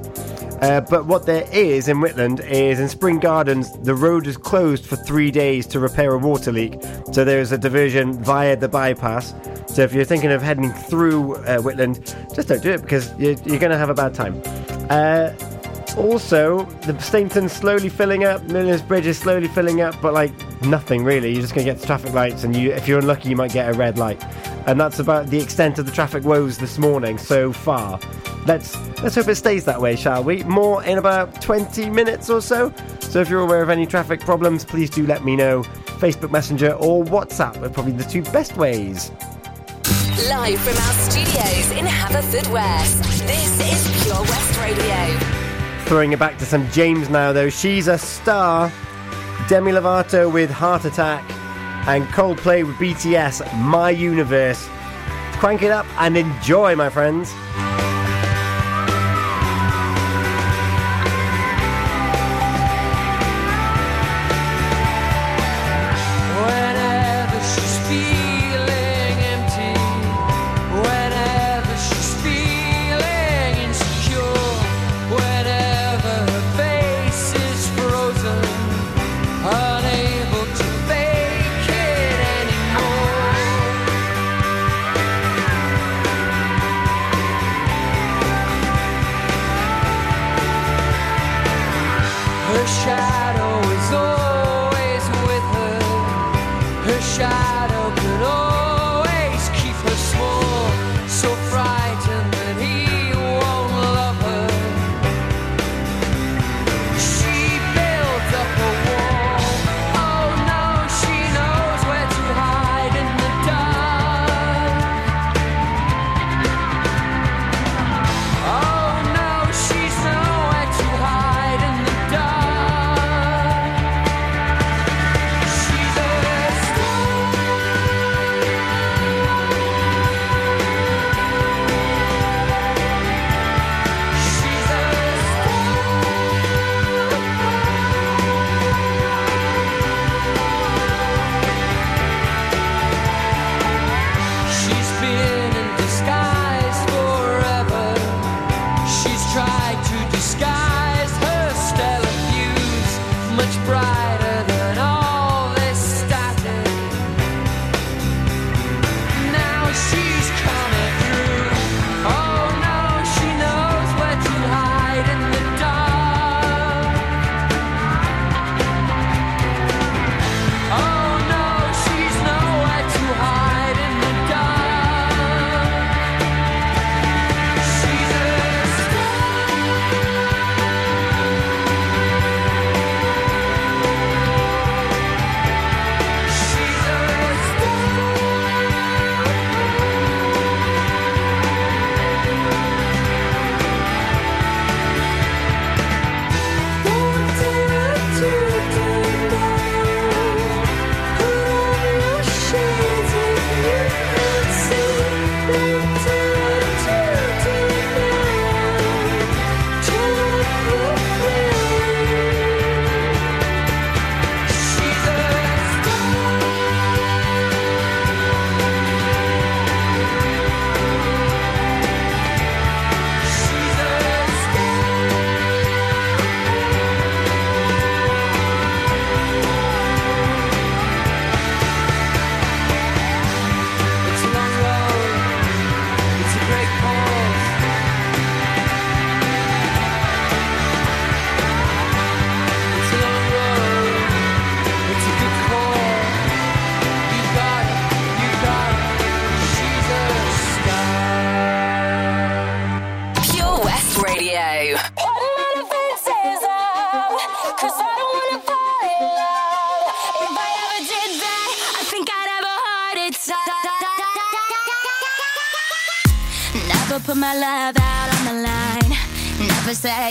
Uh, 0.63 0.81
but 0.81 1.05
what 1.05 1.27
there 1.27 1.47
is 1.53 1.87
in 1.87 1.97
Whitland 1.97 2.43
is 2.49 2.79
in 2.79 2.89
Spring 2.89 3.19
Gardens, 3.19 3.71
the 3.83 3.93
road 3.93 4.25
is 4.25 4.35
closed 4.35 4.83
for 4.83 4.95
three 4.95 5.29
days 5.29 5.67
to 5.67 5.79
repair 5.79 6.13
a 6.13 6.17
water 6.17 6.51
leak. 6.51 6.73
So 7.11 7.23
there's 7.23 7.51
a 7.51 7.57
diversion 7.57 8.21
via 8.23 8.57
the 8.57 8.67
bypass. 8.67 9.33
So 9.69 9.83
if 9.83 9.93
you're 9.93 10.03
thinking 10.03 10.31
of 10.31 10.41
heading 10.41 10.71
through 10.73 11.35
uh, 11.35 11.59
Whitland, 11.59 12.35
just 12.35 12.47
don't 12.47 12.61
do 12.61 12.71
it 12.71 12.81
because 12.81 13.13
you're, 13.19 13.33
you're 13.45 13.59
going 13.59 13.71
to 13.71 13.77
have 13.77 13.89
a 13.89 13.93
bad 13.93 14.13
time. 14.13 14.41
Uh, 14.89 15.31
also, 15.95 16.63
the 16.81 16.93
Steynton's 16.93 17.51
slowly 17.51 17.89
filling 17.89 18.23
up, 18.23 18.41
Merlin's 18.43 18.81
Bridge 18.81 19.05
is 19.05 19.17
slowly 19.17 19.47
filling 19.47 19.81
up, 19.81 19.95
but 20.01 20.13
like 20.13 20.31
nothing 20.61 21.03
really. 21.03 21.31
You're 21.31 21.41
just 21.41 21.53
going 21.53 21.65
to 21.65 21.71
get 21.71 21.79
the 21.79 21.85
traffic 21.85 22.13
lights, 22.13 22.43
and 22.43 22.55
you, 22.55 22.71
if 22.71 22.87
you're 22.87 22.99
unlucky, 22.99 23.29
you 23.29 23.35
might 23.35 23.51
get 23.53 23.69
a 23.69 23.77
red 23.77 23.97
light. 23.97 24.23
And 24.67 24.79
that's 24.79 24.99
about 24.99 25.27
the 25.27 25.39
extent 25.39 25.77
of 25.79 25.85
the 25.85 25.91
traffic 25.91 26.23
woes 26.23 26.57
this 26.57 26.77
morning 26.77 27.17
so 27.17 27.53
far. 27.53 27.99
Let's 28.45 28.75
let's 29.03 29.15
hope 29.15 29.27
it 29.27 29.35
stays 29.35 29.65
that 29.65 29.79
way, 29.79 29.95
shall 29.95 30.23
we? 30.23 30.43
More 30.43 30.83
in 30.83 30.97
about 30.97 31.41
20 31.41 31.89
minutes 31.89 32.29
or 32.29 32.41
so. 32.41 32.73
So 33.01 33.19
if 33.19 33.29
you're 33.29 33.41
aware 33.41 33.61
of 33.61 33.69
any 33.69 33.85
traffic 33.85 34.21
problems, 34.21 34.65
please 34.65 34.89
do 34.89 35.05
let 35.05 35.23
me 35.23 35.35
know. 35.35 35.63
Facebook 35.99 36.31
Messenger 36.31 36.73
or 36.73 37.03
WhatsApp 37.03 37.61
are 37.61 37.69
probably 37.69 37.91
the 37.91 38.03
two 38.03 38.23
best 38.23 38.55
ways. 38.55 39.11
Live 40.27 40.59
from 40.59 40.75
our 40.75 40.93
studios 41.09 41.71
in 41.71 41.85
Haverfordwest, 41.85 43.25
this 43.25 43.57
is 43.61 44.03
Pure 44.03 44.19
West 44.19 44.59
Radio. 44.59 45.17
Throwing 45.85 46.11
it 46.11 46.19
back 46.19 46.37
to 46.39 46.45
some 46.45 46.69
James 46.71 47.09
now, 47.09 47.31
though. 47.31 47.49
She's 47.49 47.87
a 47.87 47.97
star. 47.97 48.69
Demi 49.47 49.71
Lovato 49.71 50.29
with 50.31 50.49
Heart 50.49 50.83
Attack 50.83 51.23
and 51.87 52.03
Coldplay 52.07 52.67
with 52.67 52.75
BTS, 52.75 53.57
My 53.59 53.91
Universe. 53.91 54.67
Crank 55.39 55.61
it 55.61 55.71
up 55.71 55.85
and 55.97 56.17
enjoy, 56.17 56.75
my 56.75 56.89
friends. 56.89 57.31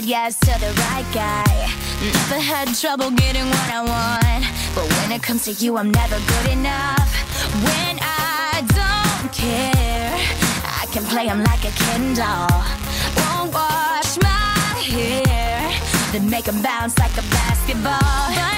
yes 0.09 0.39
to 0.41 0.47
the 0.59 0.73
right 0.89 1.05
guy. 1.13 1.69
Never 2.01 2.41
had 2.41 2.75
trouble 2.75 3.11
getting 3.11 3.45
what 3.45 3.69
I 3.71 3.81
want. 3.85 4.45
But 4.75 4.87
when 4.97 5.13
it 5.13 5.23
comes 5.23 5.45
to 5.45 5.53
you, 5.53 5.77
I'm 5.77 5.91
never 5.91 6.17
good 6.17 6.51
enough. 6.51 7.09
When 7.69 7.99
I 8.01 8.65
don't 8.81 9.31
care, 9.31 10.15
I 10.65 10.87
can 10.93 11.05
play 11.05 11.27
him 11.27 11.45
like 11.45 11.63
a 11.65 11.73
Ken 11.83 12.15
doll. 12.15 12.49
Won't 13.21 13.53
wash 13.53 14.17
my 14.23 14.81
hair, 14.81 15.79
then 16.13 16.31
make 16.31 16.47
him 16.47 16.63
bounce 16.63 16.99
like 16.99 17.13
a 17.13 17.27
basketball. 17.29 18.58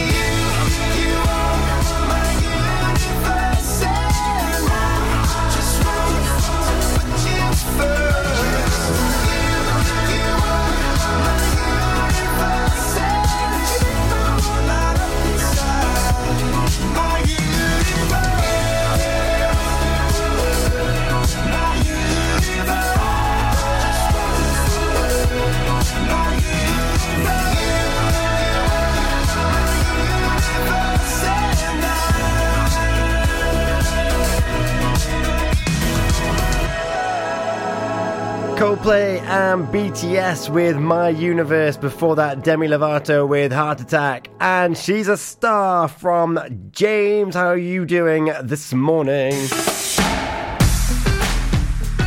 Coldplay 38.91 39.21
and 39.21 39.67
BTS 39.67 40.49
with 40.49 40.75
My 40.75 41.07
Universe. 41.07 41.77
Before 41.77 42.17
that, 42.17 42.43
Demi 42.43 42.67
Lovato 42.67 43.25
with 43.25 43.53
Heart 43.53 43.79
Attack. 43.79 44.27
And 44.41 44.77
she's 44.77 45.07
a 45.07 45.15
star 45.15 45.87
from 45.87 46.37
James. 46.71 47.35
How 47.35 47.47
are 47.47 47.57
you 47.57 47.85
doing 47.85 48.33
this 48.43 48.73
morning? 48.73 49.31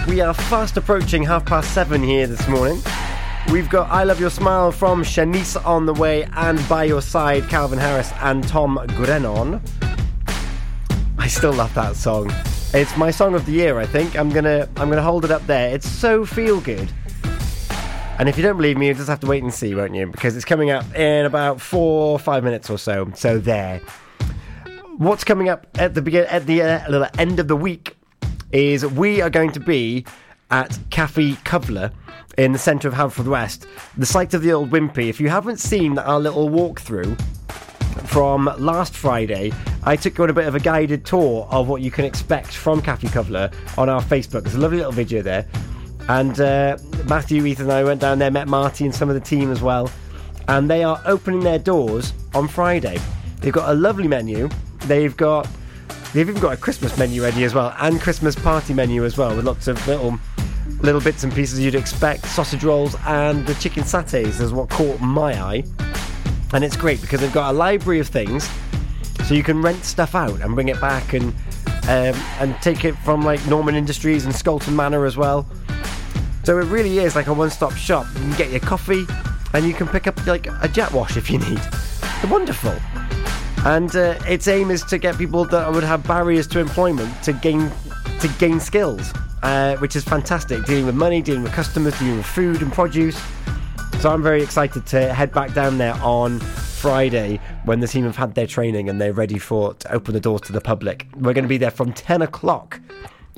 We 0.07 0.20
are 0.20 0.35
fast 0.35 0.77
approaching 0.77 1.23
half 1.23 1.47
past 1.47 1.73
seven 1.73 2.03
here 2.03 2.27
this 2.27 2.47
morning. 2.49 2.83
We've 3.51 3.70
got 3.70 3.90
I 3.90 4.05
Love 4.05 4.20
Your 4.20 4.29
Smile 4.29 4.70
from 4.70 5.03
Shanice 5.05 5.57
on 5.64 5.87
the 5.87 5.94
way, 5.94 6.25
and 6.35 6.61
by 6.68 6.85
your 6.85 7.01
side, 7.01 7.49
Calvin 7.49 7.79
Harris 7.79 8.12
and 8.20 8.47
Tom 8.47 8.79
Grennan. 8.88 9.62
I 11.16 11.29
still 11.29 11.55
love 11.55 11.73
that 11.73 11.97
song. 11.97 12.31
It's 12.74 12.96
my 12.96 13.12
song 13.12 13.37
of 13.37 13.46
the 13.46 13.52
year, 13.52 13.78
I 13.78 13.87
think. 13.87 14.16
I'm 14.16 14.30
gonna 14.30 14.68
I'm 14.76 14.88
gonna 14.90 15.00
hold 15.00 15.24
it 15.24 15.30
up 15.30 15.46
there. 15.46 15.72
It's 15.72 15.88
so 15.88 16.26
feel 16.26 16.60
good. 16.60 16.90
And 18.18 18.28
if 18.28 18.37
you 18.37 18.42
don't 18.42 18.56
believe 18.56 18.76
me, 18.76 18.88
you'll 18.88 18.96
just 18.96 19.08
have 19.08 19.20
to 19.20 19.28
wait 19.28 19.44
and 19.44 19.54
see, 19.54 19.76
won't 19.76 19.94
you? 19.94 20.08
Because 20.08 20.34
it's 20.34 20.44
coming 20.44 20.72
up 20.72 20.84
in 20.92 21.24
about 21.24 21.60
four 21.60 22.10
or 22.10 22.18
five 22.18 22.42
minutes 22.42 22.68
or 22.68 22.76
so. 22.76 23.12
So 23.14 23.38
there. 23.38 23.80
What's 24.96 25.22
coming 25.22 25.48
up 25.48 25.68
at 25.78 25.94
the 25.94 26.02
begin 26.02 26.26
at 26.26 26.46
the 26.46 26.62
uh, 26.62 27.08
end 27.16 27.38
of 27.38 27.46
the 27.46 27.54
week 27.54 27.96
is 28.50 28.84
we 28.84 29.20
are 29.20 29.30
going 29.30 29.52
to 29.52 29.60
be 29.60 30.04
at 30.50 30.76
Cafe 30.90 31.34
Covler 31.44 31.92
in 32.38 32.50
the 32.50 32.58
centre 32.58 32.88
of 32.88 32.94
Haverfordwest, 32.94 33.66
the 33.96 34.06
site 34.06 34.34
of 34.34 34.42
the 34.42 34.52
old 34.52 34.70
Wimpy. 34.70 35.08
If 35.08 35.20
you 35.20 35.28
haven't 35.28 35.60
seen 35.60 35.96
our 35.96 36.18
little 36.18 36.50
walkthrough 36.50 37.20
from 38.07 38.50
last 38.59 38.94
Friday, 38.94 39.52
I 39.85 39.96
took 39.96 40.18
you 40.18 40.24
on 40.24 40.30
a 40.30 40.33
bit 40.33 40.46
of 40.46 40.54
a 40.54 40.61
guided 40.61 41.04
tour 41.04 41.46
of 41.50 41.68
what 41.68 41.83
you 41.83 41.90
can 41.90 42.04
expect 42.04 42.48
from 42.48 42.80
Kathy 42.80 43.09
Covler 43.09 43.52
on 43.78 43.88
our 43.88 44.02
Facebook. 44.02 44.42
There's 44.42 44.54
a 44.54 44.61
lovely 44.61 44.78
little 44.78 44.92
video 44.92 45.22
there. 45.22 45.46
And 46.09 46.38
uh, 46.40 46.76
Matthew, 47.07 47.44
Ethan, 47.46 47.66
and 47.66 47.72
I 47.72 47.85
went 47.85 48.00
down 48.00 48.18
there, 48.18 48.30
met 48.30 48.48
Marty 48.48 48.85
and 48.85 48.94
some 48.94 49.09
of 49.09 49.14
the 49.14 49.20
team 49.20 49.50
as 49.50 49.62
well. 49.62 49.90
And 50.48 50.70
they 50.70 50.85
are 50.85 51.00
opening 51.07 51.40
their 51.40 51.59
doors 51.59 52.12
on 52.35 52.48
Friday. 52.48 52.98
They've 53.40 53.52
got 53.52 53.70
a 53.70 53.74
lovely 53.74 54.09
menu. 54.09 54.48
They've 54.87 55.16
got 55.16 55.48
they've 56.12 56.28
even 56.28 56.40
got 56.40 56.52
a 56.52 56.57
Christmas 56.57 56.96
menu 56.98 57.22
ready 57.22 57.44
as 57.44 57.54
well, 57.54 57.74
and 57.80 58.00
Christmas 58.00 58.35
party 58.35 58.74
menu 58.74 59.04
as 59.04 59.16
well, 59.16 59.35
with 59.35 59.44
lots 59.44 59.68
of 59.68 59.87
little 59.87 60.18
little 60.80 61.00
bits 61.00 61.24
and 61.24 61.33
pieces 61.33 61.61
you'd 61.61 61.74
expect. 61.74 62.26
Sausage 62.26 62.64
rolls 62.64 62.96
and 63.07 63.46
the 63.46 63.54
chicken 63.54 63.83
satays 63.83 64.40
is 64.40 64.52
what 64.52 64.68
caught 64.70 65.00
my 65.00 65.38
eye. 65.40 65.64
And 66.52 66.62
it's 66.62 66.76
great 66.76 67.00
because 67.00 67.20
they've 67.20 67.33
got 67.33 67.50
a 67.50 67.57
library 67.57 67.98
of 67.98 68.09
things, 68.09 68.48
so 69.26 69.35
you 69.35 69.42
can 69.42 69.61
rent 69.62 69.85
stuff 69.85 70.14
out 70.14 70.40
and 70.40 70.54
bring 70.54 70.68
it 70.68 70.80
back 70.80 71.12
and 71.14 71.35
um, 71.88 72.14
and 72.38 72.57
take 72.62 72.85
it 72.85 72.94
from 72.98 73.22
like 73.22 73.44
Norman 73.46 73.74
Industries 73.74 74.24
and 74.24 74.35
Scolton 74.35 74.74
Manor 74.74 75.04
as 75.04 75.16
well. 75.16 75.46
So 76.44 76.59
it 76.59 76.64
really 76.66 76.98
is 76.98 77.16
like 77.16 77.26
a 77.26 77.33
one-stop 77.33 77.72
shop. 77.72 78.07
You 78.14 78.20
can 78.20 78.37
get 78.37 78.50
your 78.50 78.61
coffee, 78.61 79.04
and 79.52 79.66
you 79.66 79.74
can 79.74 79.88
pick 79.88 80.07
up 80.07 80.26
like 80.26 80.46
a 80.62 80.68
jet 80.68 80.92
wash 80.92 81.16
if 81.16 81.30
you 81.30 81.38
need. 81.38 81.61
They're 82.22 82.30
wonderful. 82.30 82.74
And 83.64 83.96
uh, 83.96 84.18
its 84.28 84.46
aim 84.46 84.70
is 84.70 84.85
to 84.85 84.98
get 84.98 85.16
people 85.16 85.46
that 85.46 85.72
would 85.72 85.85
have 85.85 86.07
barriers 86.07 86.46
to 86.48 86.61
employment 86.61 87.11
to 87.24 87.33
gain 87.33 87.70
to 88.20 88.28
gain 88.38 88.61
skills, 88.61 89.12
uh, 89.42 89.76
which 89.76 89.96
is 89.96 90.04
fantastic. 90.04 90.64
Dealing 90.66 90.87
with 90.87 90.94
money, 90.94 91.22
dealing 91.22 91.42
with 91.42 91.52
customers, 91.52 91.98
dealing 91.98 92.18
with 92.18 92.26
food 92.26 92.62
and 92.62 92.72
produce. 92.72 93.20
So 94.04 94.10
I'm 94.10 94.22
very 94.22 94.42
excited 94.42 94.84
to 94.88 95.14
head 95.14 95.32
back 95.32 95.54
down 95.54 95.78
there 95.78 95.94
on 96.02 96.38
Friday 96.38 97.40
when 97.64 97.80
the 97.80 97.88
team 97.88 98.04
have 98.04 98.16
had 98.16 98.34
their 98.34 98.46
training 98.46 98.90
and 98.90 99.00
they're 99.00 99.14
ready 99.14 99.38
for 99.38 99.72
to 99.72 99.92
open 99.94 100.12
the 100.12 100.20
doors 100.20 100.42
to 100.42 100.52
the 100.52 100.60
public. 100.60 101.06
We're 101.16 101.32
going 101.32 101.44
to 101.44 101.48
be 101.48 101.56
there 101.56 101.70
from 101.70 101.94
10 101.94 102.20
o'clock, 102.20 102.82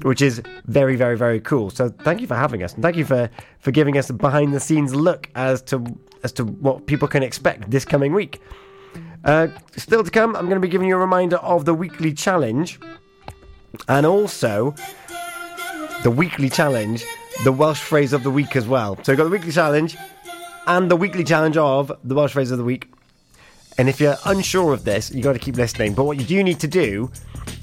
which 0.02 0.20
is 0.20 0.42
very, 0.64 0.96
very, 0.96 1.16
very 1.16 1.38
cool. 1.38 1.70
So 1.70 1.90
thank 1.90 2.20
you 2.20 2.26
for 2.26 2.34
having 2.34 2.64
us 2.64 2.74
and 2.74 2.82
thank 2.82 2.96
you 2.96 3.04
for, 3.04 3.30
for 3.60 3.70
giving 3.70 3.96
us 3.96 4.10
a 4.10 4.12
behind 4.12 4.52
the 4.52 4.58
scenes 4.58 4.92
look 4.92 5.30
as 5.36 5.62
to 5.70 5.84
as 6.24 6.32
to 6.32 6.44
what 6.44 6.86
people 6.86 7.06
can 7.06 7.22
expect 7.22 7.70
this 7.70 7.84
coming 7.84 8.12
week. 8.12 8.40
Uh, 9.24 9.46
still 9.76 10.02
to 10.02 10.10
come, 10.10 10.34
I'm 10.34 10.46
going 10.46 10.60
to 10.60 10.66
be 10.66 10.66
giving 10.66 10.88
you 10.88 10.96
a 10.96 10.98
reminder 10.98 11.36
of 11.36 11.64
the 11.64 11.74
weekly 11.74 12.12
challenge 12.12 12.80
and 13.86 14.04
also 14.04 14.74
the 16.02 16.10
weekly 16.10 16.50
challenge, 16.50 17.04
the 17.44 17.52
Welsh 17.52 17.78
phrase 17.78 18.12
of 18.12 18.24
the 18.24 18.32
week 18.32 18.56
as 18.56 18.66
well. 18.66 18.96
So 19.04 19.12
we've 19.12 19.16
got 19.16 19.24
the 19.24 19.30
weekly 19.30 19.52
challenge 19.52 19.96
and 20.66 20.90
the 20.90 20.96
weekly 20.96 21.24
challenge 21.24 21.56
of 21.56 21.90
the 22.04 22.14
Welsh 22.14 22.32
phrase 22.32 22.50
of 22.50 22.58
the 22.58 22.64
week. 22.64 22.90
And 23.78 23.88
if 23.88 24.00
you're 24.00 24.16
unsure 24.24 24.72
of 24.72 24.84
this, 24.84 25.12
you 25.12 25.22
got 25.22 25.34
to 25.34 25.38
keep 25.38 25.56
listening. 25.56 25.94
But 25.94 26.04
what 26.04 26.18
you 26.18 26.24
do 26.24 26.42
need 26.42 26.58
to 26.60 26.68
do 26.68 27.10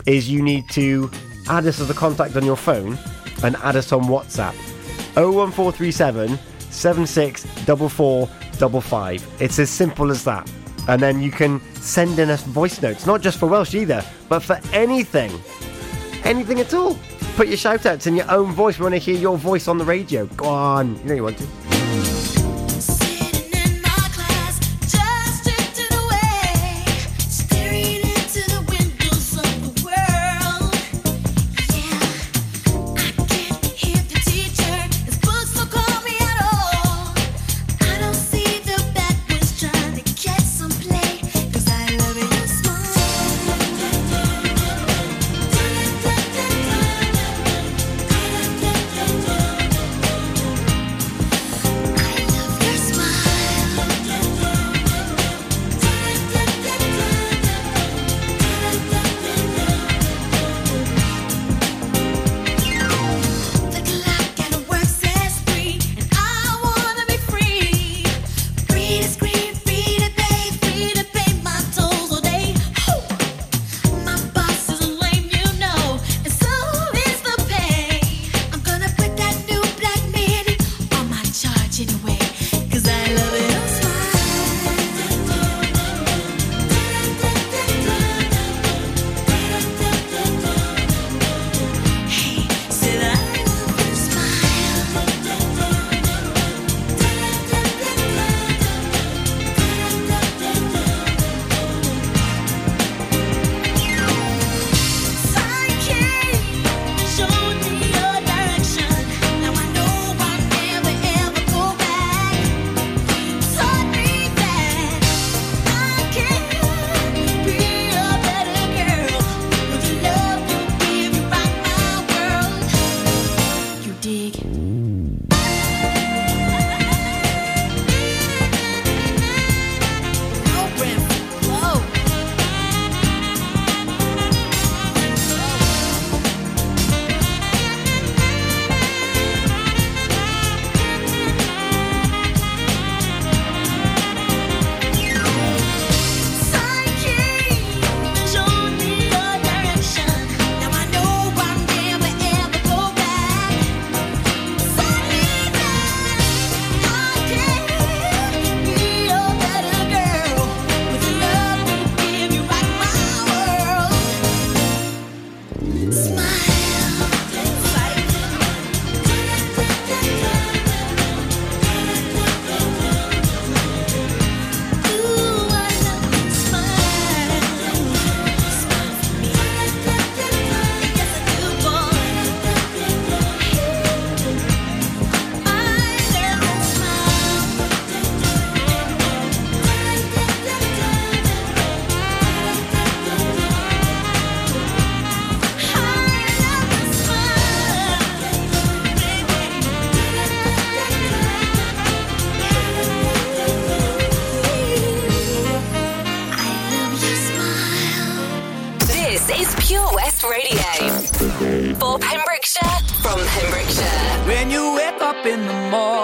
is 0.06 0.30
you 0.30 0.42
need 0.42 0.70
to 0.72 1.10
add 1.50 1.66
us 1.66 1.80
as 1.80 1.90
a 1.90 1.94
contact 1.94 2.36
on 2.36 2.46
your 2.46 2.56
phone 2.56 2.98
and 3.44 3.56
add 3.58 3.76
us 3.76 3.92
on 3.92 4.04
WhatsApp. 4.04 4.54
01437 5.16 6.40
764455. 6.70 9.42
It's 9.42 9.60
as 9.60 9.70
simple 9.70 10.12
as 10.12 10.24
that. 10.24 10.50
And 10.88 11.02
then 11.02 11.22
you 11.22 11.32
can 11.32 11.62
send 11.76 12.20
in 12.20 12.30
us 12.30 12.44
voice 12.44 12.82
notes, 12.82 13.06
not 13.06 13.22
just 13.22 13.40
for 13.40 13.48
Welsh 13.48 13.74
either, 13.74 14.04
but 14.28 14.42
for 14.42 14.60
anything. 14.74 15.32
Anything 16.24 16.60
at 16.60 16.74
all. 16.74 16.98
Put 17.36 17.48
your 17.48 17.58
shout 17.58 17.86
outs 17.86 18.08
in 18.08 18.16
your 18.16 18.30
own 18.30 18.52
voice. 18.52 18.78
We 18.78 18.84
want 18.84 18.96
to 18.96 19.00
hear 19.00 19.18
your 19.18 19.38
voice 19.38 19.68
on 19.68 19.78
the 19.78 19.86
radio. 19.86 20.26
Go 20.28 20.48
on. 20.48 20.98
You 21.00 21.04
know 21.06 21.14
you 21.16 21.24
want 21.24 21.38
to. 21.40 21.48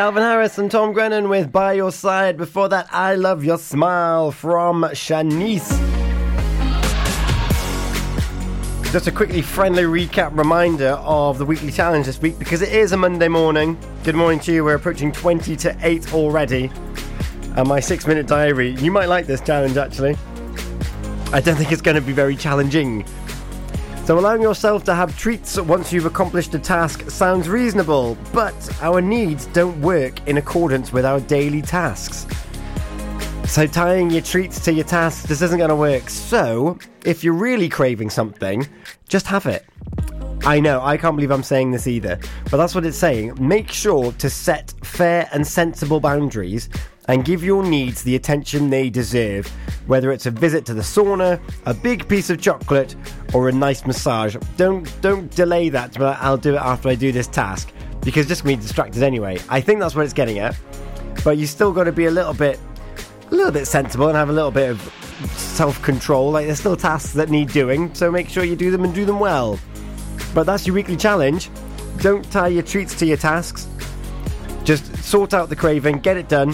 Calvin 0.00 0.22
Harris 0.22 0.56
and 0.56 0.70
Tom 0.70 0.94
Grennan 0.94 1.28
with 1.28 1.52
By 1.52 1.74
Your 1.74 1.92
Side. 1.92 2.38
Before 2.38 2.70
that, 2.70 2.88
I 2.90 3.16
Love 3.16 3.44
Your 3.44 3.58
Smile 3.58 4.32
from 4.32 4.82
Shanice. 4.94 5.68
Just 8.92 9.08
a 9.08 9.12
quickly 9.12 9.42
friendly 9.42 9.82
recap 9.82 10.34
reminder 10.38 10.92
of 11.02 11.36
the 11.36 11.44
weekly 11.44 11.70
challenge 11.70 12.06
this 12.06 12.18
week 12.18 12.38
because 12.38 12.62
it 12.62 12.72
is 12.72 12.92
a 12.92 12.96
Monday 12.96 13.28
morning. 13.28 13.78
Good 14.02 14.14
morning 14.14 14.40
to 14.40 14.54
you. 14.54 14.64
We're 14.64 14.76
approaching 14.76 15.12
20 15.12 15.54
to 15.56 15.76
8 15.82 16.14
already. 16.14 16.72
And 17.58 17.68
my 17.68 17.80
six 17.80 18.06
minute 18.06 18.26
diary. 18.26 18.70
You 18.76 18.90
might 18.90 19.10
like 19.10 19.26
this 19.26 19.42
challenge 19.42 19.76
actually. 19.76 20.16
I 21.30 21.42
don't 21.42 21.56
think 21.56 21.72
it's 21.72 21.82
going 21.82 21.96
to 21.96 22.00
be 22.00 22.14
very 22.14 22.36
challenging. 22.36 23.04
So, 24.10 24.18
allowing 24.18 24.42
yourself 24.42 24.82
to 24.86 24.94
have 24.96 25.16
treats 25.16 25.56
once 25.56 25.92
you've 25.92 26.04
accomplished 26.04 26.52
a 26.56 26.58
task 26.58 27.08
sounds 27.08 27.48
reasonable, 27.48 28.18
but 28.32 28.56
our 28.82 29.00
needs 29.00 29.46
don't 29.46 29.80
work 29.80 30.26
in 30.26 30.36
accordance 30.36 30.92
with 30.92 31.04
our 31.04 31.20
daily 31.20 31.62
tasks. 31.62 32.26
So, 33.46 33.68
tying 33.68 34.10
your 34.10 34.22
treats 34.22 34.58
to 34.64 34.72
your 34.72 34.82
tasks 34.82 35.28
this 35.28 35.42
isn't 35.42 35.58
going 35.58 35.70
to 35.70 35.76
work. 35.76 36.10
So, 36.10 36.76
if 37.04 37.22
you're 37.22 37.34
really 37.34 37.68
craving 37.68 38.10
something, 38.10 38.66
just 39.06 39.28
have 39.28 39.46
it. 39.46 39.64
I 40.42 40.58
know, 40.58 40.82
I 40.82 40.96
can't 40.96 41.14
believe 41.14 41.30
I'm 41.30 41.44
saying 41.44 41.70
this 41.70 41.86
either, 41.86 42.18
but 42.50 42.56
that's 42.56 42.74
what 42.74 42.84
it's 42.84 42.98
saying. 42.98 43.36
Make 43.38 43.70
sure 43.70 44.10
to 44.10 44.28
set 44.28 44.74
fair 44.82 45.28
and 45.32 45.46
sensible 45.46 46.00
boundaries 46.00 46.68
and 47.10 47.24
give 47.24 47.42
your 47.42 47.64
needs 47.64 48.02
the 48.02 48.16
attention 48.16 48.70
they 48.70 48.88
deserve, 48.88 49.46
whether 49.86 50.12
it's 50.12 50.26
a 50.26 50.30
visit 50.30 50.64
to 50.64 50.74
the 50.74 50.80
sauna, 50.80 51.40
a 51.66 51.74
big 51.74 52.08
piece 52.08 52.30
of 52.30 52.40
chocolate, 52.40 52.94
or 53.32 53.48
a 53.48 53.52
nice 53.52 53.86
massage. 53.86 54.36
Don't 54.56 54.88
don't 55.00 55.30
delay 55.34 55.68
that, 55.70 55.96
but 55.98 56.18
I'll 56.20 56.36
do 56.36 56.54
it 56.54 56.60
after 56.60 56.88
I 56.88 56.94
do 56.94 57.12
this 57.12 57.26
task 57.26 57.72
because 58.02 58.26
just 58.26 58.42
gonna 58.42 58.56
be 58.56 58.62
distracted 58.62 59.02
anyway. 59.02 59.38
I 59.48 59.60
think 59.60 59.80
that's 59.80 59.94
what 59.94 60.04
it's 60.04 60.14
getting 60.14 60.38
at. 60.38 60.56
But 61.24 61.36
you 61.36 61.46
still 61.46 61.72
got 61.72 61.84
to 61.84 61.92
be 61.92 62.06
a 62.06 62.10
little 62.10 62.32
bit 62.32 62.58
a 63.30 63.34
little 63.34 63.52
bit 63.52 63.66
sensible 63.66 64.08
and 64.08 64.16
have 64.16 64.28
a 64.28 64.32
little 64.32 64.50
bit 64.50 64.70
of 64.70 64.80
self-control. 65.36 66.30
Like 66.30 66.46
there's 66.46 66.58
still 66.58 66.76
tasks 66.76 67.12
that 67.12 67.30
need 67.30 67.52
doing, 67.52 67.94
so 67.94 68.10
make 68.10 68.28
sure 68.28 68.44
you 68.44 68.56
do 68.56 68.70
them 68.70 68.84
and 68.84 68.94
do 68.94 69.04
them 69.04 69.20
well. 69.20 69.58
But 70.34 70.44
that's 70.44 70.66
your 70.66 70.74
weekly 70.74 70.96
challenge. 70.96 71.50
Don't 71.98 72.24
tie 72.30 72.48
your 72.48 72.62
treats 72.62 72.94
to 72.96 73.06
your 73.06 73.16
tasks. 73.16 73.68
Just 74.64 74.96
sort 75.04 75.34
out 75.34 75.48
the 75.48 75.56
craving, 75.56 75.98
get 75.98 76.16
it 76.16 76.28
done, 76.28 76.52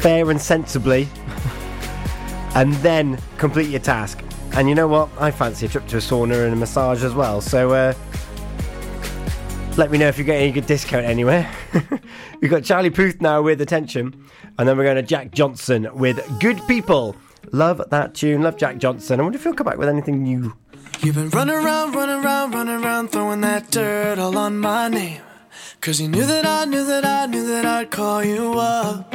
fair 0.00 0.30
and 0.30 0.40
sensibly, 0.40 1.08
and 2.54 2.72
then 2.74 3.18
complete 3.36 3.68
your 3.68 3.80
task. 3.80 4.22
And 4.52 4.68
you 4.68 4.74
know 4.74 4.88
what? 4.88 5.08
I 5.18 5.30
fancy 5.30 5.66
a 5.66 5.68
trip 5.68 5.86
to 5.88 5.96
a 5.96 6.00
sauna 6.00 6.44
and 6.44 6.52
a 6.52 6.56
massage 6.56 7.04
as 7.04 7.14
well. 7.14 7.40
So 7.40 7.70
uh, 7.70 7.94
let 9.76 9.90
me 9.90 9.98
know 9.98 10.08
if 10.08 10.18
you 10.18 10.24
get 10.24 10.40
any 10.40 10.52
good 10.52 10.66
discount 10.66 11.06
anywhere. 11.06 11.50
We've 12.40 12.50
got 12.50 12.64
Charlie 12.64 12.90
Puth 12.90 13.20
now 13.20 13.42
with 13.42 13.60
Attention, 13.60 14.26
and 14.58 14.68
then 14.68 14.76
we're 14.76 14.84
going 14.84 14.96
to 14.96 15.02
Jack 15.02 15.30
Johnson 15.30 15.88
with 15.94 16.20
Good 16.40 16.60
People. 16.66 17.16
Love 17.52 17.82
that 17.90 18.14
tune. 18.14 18.42
Love 18.42 18.56
Jack 18.56 18.78
Johnson. 18.78 19.20
I 19.20 19.22
wonder 19.22 19.36
if 19.36 19.44
he'll 19.44 19.54
come 19.54 19.66
back 19.66 19.78
with 19.78 19.88
anything 19.88 20.22
new. 20.22 20.54
You've 21.00 21.14
been 21.14 21.30
running 21.30 21.54
around, 21.54 21.94
running 21.94 22.22
around, 22.22 22.52
running 22.52 22.84
around, 22.84 23.08
throwing 23.08 23.40
that 23.40 23.70
dirt 23.70 24.18
all 24.18 24.36
on 24.36 24.58
my 24.58 24.88
name. 24.88 25.22
Cause 25.80 26.00
you 26.00 26.08
knew 26.08 26.26
that 26.26 26.44
I 26.44 26.66
knew 26.66 26.84
that 26.84 27.04
I 27.06 27.26
knew 27.26 27.46
that 27.46 27.64
I'd 27.64 27.90
call 27.90 28.22
you 28.22 28.52
up. 28.58 29.14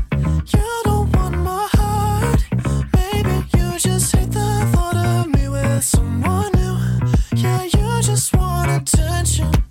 someone 5.81 6.51
new. 6.53 6.77
Yeah, 7.35 7.63
you 7.63 8.01
just 8.03 8.35
want 8.35 8.69
attention. 8.69 9.70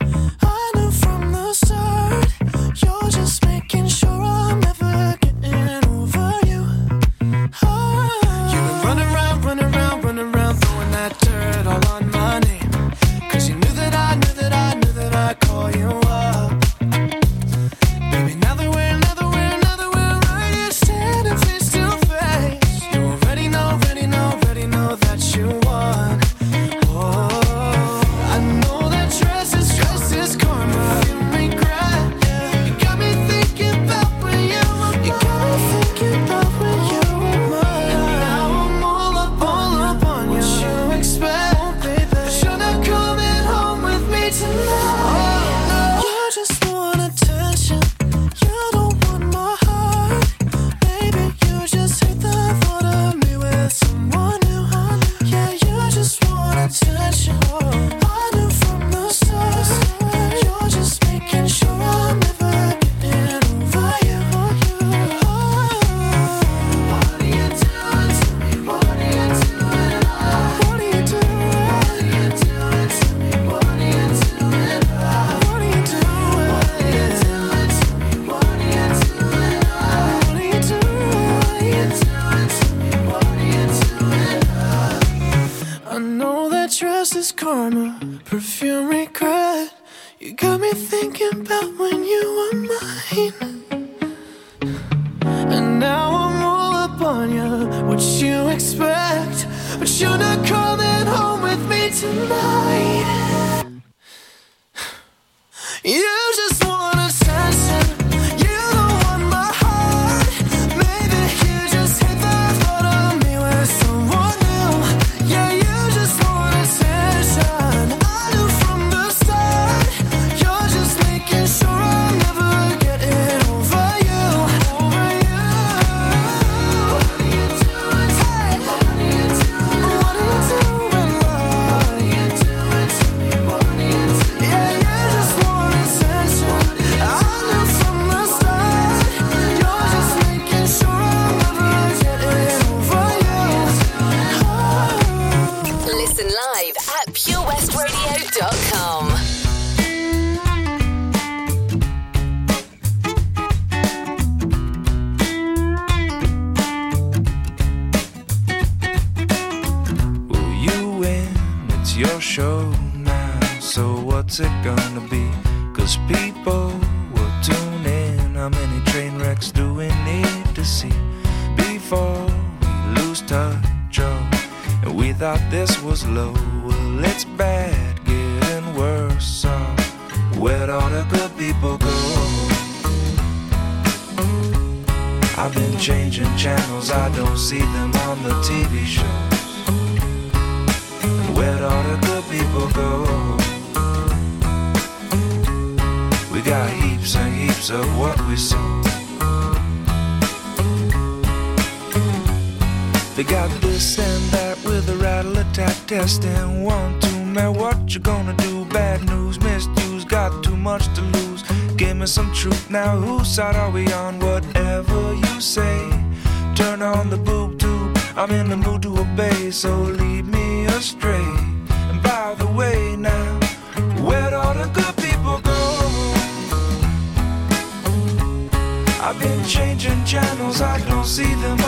I 230.62 230.78
don't 230.80 231.06
see 231.06 231.34
them 231.36 231.59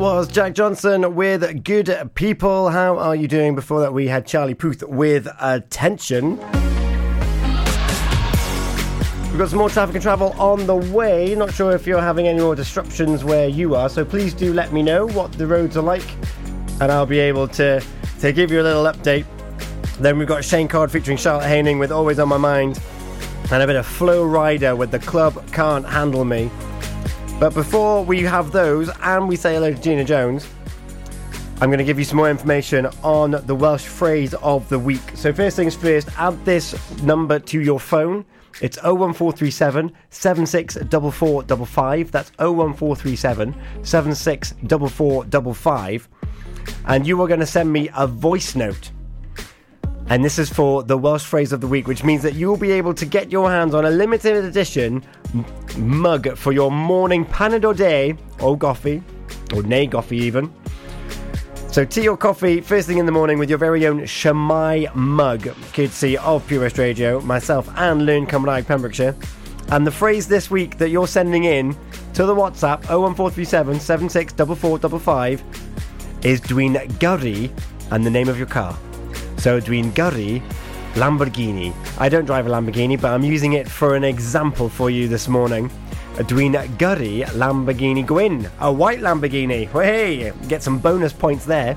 was 0.00 0.28
Jack 0.28 0.54
Johnson 0.54 1.14
with 1.14 1.62
Good 1.62 2.10
People. 2.14 2.70
How 2.70 2.96
are 2.96 3.14
you 3.14 3.28
doing? 3.28 3.54
Before 3.54 3.80
that, 3.80 3.92
we 3.92 4.08
had 4.08 4.26
Charlie 4.26 4.54
Puth 4.54 4.82
with 4.82 5.28
Attention. 5.38 6.38
We've 9.28 9.38
got 9.38 9.50
some 9.50 9.58
more 9.58 9.68
traffic 9.68 9.96
and 9.96 10.02
travel 10.02 10.32
on 10.38 10.66
the 10.66 10.74
way. 10.74 11.34
Not 11.34 11.52
sure 11.52 11.72
if 11.72 11.86
you're 11.86 12.00
having 12.00 12.28
any 12.28 12.40
more 12.40 12.54
disruptions 12.54 13.24
where 13.24 13.46
you 13.46 13.74
are, 13.74 13.90
so 13.90 14.02
please 14.02 14.32
do 14.32 14.54
let 14.54 14.72
me 14.72 14.82
know 14.82 15.06
what 15.06 15.32
the 15.32 15.46
roads 15.46 15.76
are 15.76 15.82
like, 15.82 16.10
and 16.80 16.90
I'll 16.90 17.04
be 17.04 17.18
able 17.18 17.46
to, 17.48 17.82
to 18.20 18.32
give 18.32 18.50
you 18.50 18.62
a 18.62 18.64
little 18.64 18.84
update. 18.84 19.26
Then 19.98 20.16
we've 20.16 20.26
got 20.26 20.42
Shane 20.46 20.66
Codd 20.66 20.90
featuring 20.90 21.18
Charlotte 21.18 21.46
Haining 21.46 21.78
with 21.78 21.92
Always 21.92 22.18
on 22.18 22.28
My 22.28 22.38
Mind, 22.38 22.80
and 23.52 23.62
a 23.62 23.66
bit 23.66 23.76
of 23.76 23.84
Flo 23.84 24.26
Rida 24.26 24.74
with 24.74 24.92
The 24.92 25.00
Club 25.00 25.46
Can't 25.52 25.86
Handle 25.86 26.24
Me. 26.24 26.50
But 27.40 27.54
before 27.54 28.04
we 28.04 28.22
have 28.24 28.52
those 28.52 28.90
and 29.00 29.26
we 29.26 29.34
say 29.34 29.54
hello 29.54 29.72
to 29.72 29.80
Gina 29.80 30.04
Jones, 30.04 30.46
I'm 31.62 31.70
going 31.70 31.78
to 31.78 31.84
give 31.84 31.98
you 31.98 32.04
some 32.04 32.18
more 32.18 32.28
information 32.28 32.84
on 33.02 33.30
the 33.30 33.54
Welsh 33.54 33.86
phrase 33.86 34.34
of 34.34 34.68
the 34.68 34.78
week. 34.78 35.00
So, 35.14 35.32
first 35.32 35.56
things 35.56 35.74
first, 35.74 36.10
add 36.18 36.44
this 36.44 36.74
number 37.02 37.38
to 37.38 37.58
your 37.58 37.80
phone. 37.80 38.26
It's 38.60 38.76
01437 38.82 39.90
764455. 40.10 42.12
That's 42.12 42.30
01437 42.38 43.54
764455. 43.84 46.08
And 46.84 47.06
you 47.06 47.22
are 47.22 47.26
going 47.26 47.40
to 47.40 47.46
send 47.46 47.72
me 47.72 47.88
a 47.96 48.06
voice 48.06 48.54
note. 48.54 48.90
And 50.10 50.24
this 50.24 50.40
is 50.40 50.50
for 50.50 50.82
the 50.82 50.98
Welsh 50.98 51.24
phrase 51.24 51.52
of 51.52 51.60
the 51.60 51.68
week, 51.68 51.86
which 51.86 52.02
means 52.02 52.24
that 52.24 52.34
you 52.34 52.48
will 52.48 52.56
be 52.56 52.72
able 52.72 52.92
to 52.94 53.06
get 53.06 53.30
your 53.30 53.48
hands 53.48 53.74
on 53.74 53.84
a 53.84 53.90
limited 53.90 54.44
edition 54.44 55.04
mug 55.78 56.36
for 56.36 56.50
your 56.50 56.72
morning 56.72 57.24
paned 57.24 57.64
o 57.64 57.72
day 57.72 58.16
or 58.40 58.58
coffee, 58.58 59.04
or 59.54 59.62
nay 59.62 59.86
coffee 59.86 60.16
even. 60.16 60.52
So 61.70 61.84
tea 61.84 62.08
or 62.08 62.16
coffee 62.16 62.60
first 62.60 62.88
thing 62.88 62.98
in 62.98 63.06
the 63.06 63.12
morning 63.12 63.38
with 63.38 63.48
your 63.48 63.58
very 63.58 63.86
own 63.86 64.00
Shwmae 64.00 64.92
mug, 64.96 65.42
courtesy 65.72 66.18
of 66.18 66.44
Pure 66.48 66.62
West 66.62 66.78
Radio, 66.78 67.20
myself 67.20 67.70
and 67.76 68.04
Learn 68.04 68.26
Cymraeg 68.26 68.66
Pembrokeshire. 68.66 69.14
And 69.68 69.86
the 69.86 69.92
phrase 69.92 70.26
this 70.26 70.50
week 70.50 70.78
that 70.78 70.88
you're 70.88 71.06
sending 71.06 71.44
in 71.44 71.76
to 72.14 72.26
the 72.26 72.34
WhatsApp 72.34 72.90
01437 72.90 73.78
764455 73.78 76.24
is 76.24 76.40
Dwi'n 76.40 76.74
gyrru 76.98 77.48
and 77.92 78.04
the 78.04 78.10
name 78.10 78.28
of 78.28 78.36
your 78.36 78.48
car. 78.48 78.76
So 79.40 79.58
Dwi'n 79.58 79.90
gyrru 79.92 80.42
Lamborghini. 80.96 81.72
I 81.98 82.10
don't 82.10 82.26
drive 82.26 82.46
a 82.46 82.50
Lamborghini, 82.50 83.00
but 83.00 83.12
I'm 83.12 83.24
using 83.24 83.54
it 83.54 83.66
for 83.66 83.96
an 83.96 84.04
example 84.04 84.68
for 84.68 84.90
you 84.90 85.08
this 85.08 85.28
morning. 85.28 85.70
Dwi'n 86.16 86.52
gyrru 86.76 87.24
Lamborghini 87.24 88.06
Gwyn, 88.06 88.50
a 88.60 88.70
white 88.70 89.00
Lamborghini. 89.00 89.66
Hey, 89.82 90.30
get 90.46 90.62
some 90.62 90.78
bonus 90.78 91.14
points 91.14 91.46
there. 91.46 91.74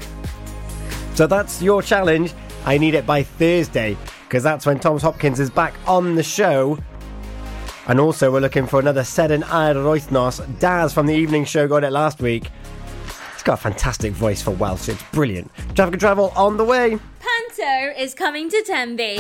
So 1.16 1.26
that's 1.26 1.62
your 1.62 1.82
challenge. 1.82 2.34
I 2.66 2.78
need 2.78 2.96
it 2.96 3.06
by 3.06 3.24
Thursday 3.24 3.96
because 4.28 4.44
that's 4.44 4.66
when 4.66 4.78
Thomas 4.78 5.02
Hopkins 5.02 5.40
is 5.40 5.50
back 5.50 5.74
on 5.88 6.16
the 6.16 6.24
show. 6.24 6.78
And 7.88 7.98
also, 7.98 8.30
we're 8.30 8.42
looking 8.42 8.68
for 8.68 8.82
another 8.82 9.04
Seren 9.04 9.44
yr 9.44 9.76
Wythnos. 9.76 10.60
Daz 10.60 10.94
from 10.94 11.06
the 11.06 11.16
evening 11.16 11.46
show 11.46 11.66
got 11.70 11.86
it 11.86 11.92
last 11.92 12.22
week. 12.22 12.50
He's 13.32 13.44
got 13.44 13.54
a 13.54 13.62
fantastic 13.62 14.12
voice 14.12 14.42
for 14.42 14.52
Welsh. 14.52 14.90
It's 14.90 15.04
brilliant. 15.14 15.50
Traffic 15.76 15.94
and 15.94 16.02
travel 16.02 16.34
on 16.36 16.58
the 16.58 16.66
way. 16.66 17.00
Panto 17.64 18.00
is 18.00 18.14
coming 18.14 18.50
to 18.50 18.64
Tenby. 18.66 19.18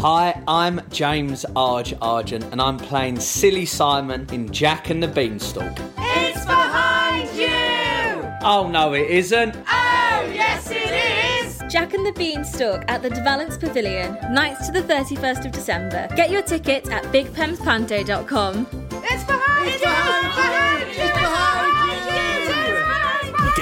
Hi, 0.00 0.42
I'm 0.48 0.80
James 0.90 1.44
Arge 1.54 1.94
Argent, 2.00 2.44
and 2.50 2.60
I'm 2.60 2.78
playing 2.78 3.20
Silly 3.20 3.66
Simon 3.66 4.26
in 4.32 4.50
Jack 4.52 4.90
and 4.90 5.02
the 5.02 5.08
Beanstalk. 5.08 5.78
It's 5.98 6.44
behind 6.44 7.28
you! 7.36 8.28
Oh 8.42 8.68
no, 8.70 8.94
it 8.94 9.08
isn't. 9.10 9.56
Oh, 9.56 10.30
yes, 10.32 10.70
it 10.70 11.46
is! 11.46 11.62
Jack 11.72 11.94
and 11.94 12.04
the 12.04 12.12
Beanstalk 12.12 12.84
at 12.88 13.02
the 13.02 13.10
De 13.10 13.22
Valence 13.22 13.56
Pavilion, 13.56 14.18
nights 14.32 14.66
to 14.66 14.72
the 14.72 14.82
31st 14.82 15.46
of 15.46 15.52
December. 15.52 16.08
Get 16.16 16.30
your 16.30 16.42
tickets 16.42 16.90
at 16.90 17.04
bigpemspanto.com. 17.04 18.66
It's 19.04 19.24
behind 19.24 19.66
you! 19.66 19.72
It's 19.72 19.80
behind 19.80 20.96
you! 20.96 21.02
It's 21.02 21.12
behind 21.12 21.74
you! 21.74 21.79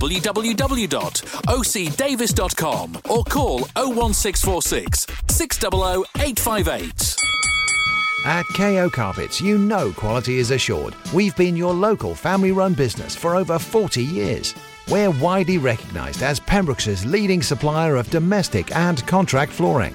www.ocdavis.com 0.00 2.98
or 3.10 3.24
call 3.24 3.58
01646 3.76 5.06
600 5.28 6.04
858. 6.16 7.16
At 8.26 8.46
KO 8.56 8.88
Carpets, 8.88 9.40
you 9.40 9.58
know 9.58 9.92
quality 9.92 10.38
is 10.38 10.50
assured. 10.50 10.94
We've 11.12 11.36
been 11.36 11.56
your 11.56 11.74
local 11.74 12.14
family 12.14 12.52
run 12.52 12.72
business 12.72 13.14
for 13.14 13.36
over 13.36 13.58
40 13.58 14.02
years. 14.02 14.54
We're 14.90 15.10
widely 15.10 15.58
recognised 15.58 16.22
as 16.22 16.40
Pembroke's 16.40 17.04
leading 17.04 17.42
supplier 17.42 17.96
of 17.96 18.08
domestic 18.10 18.74
and 18.74 19.06
contract 19.06 19.52
flooring. 19.52 19.94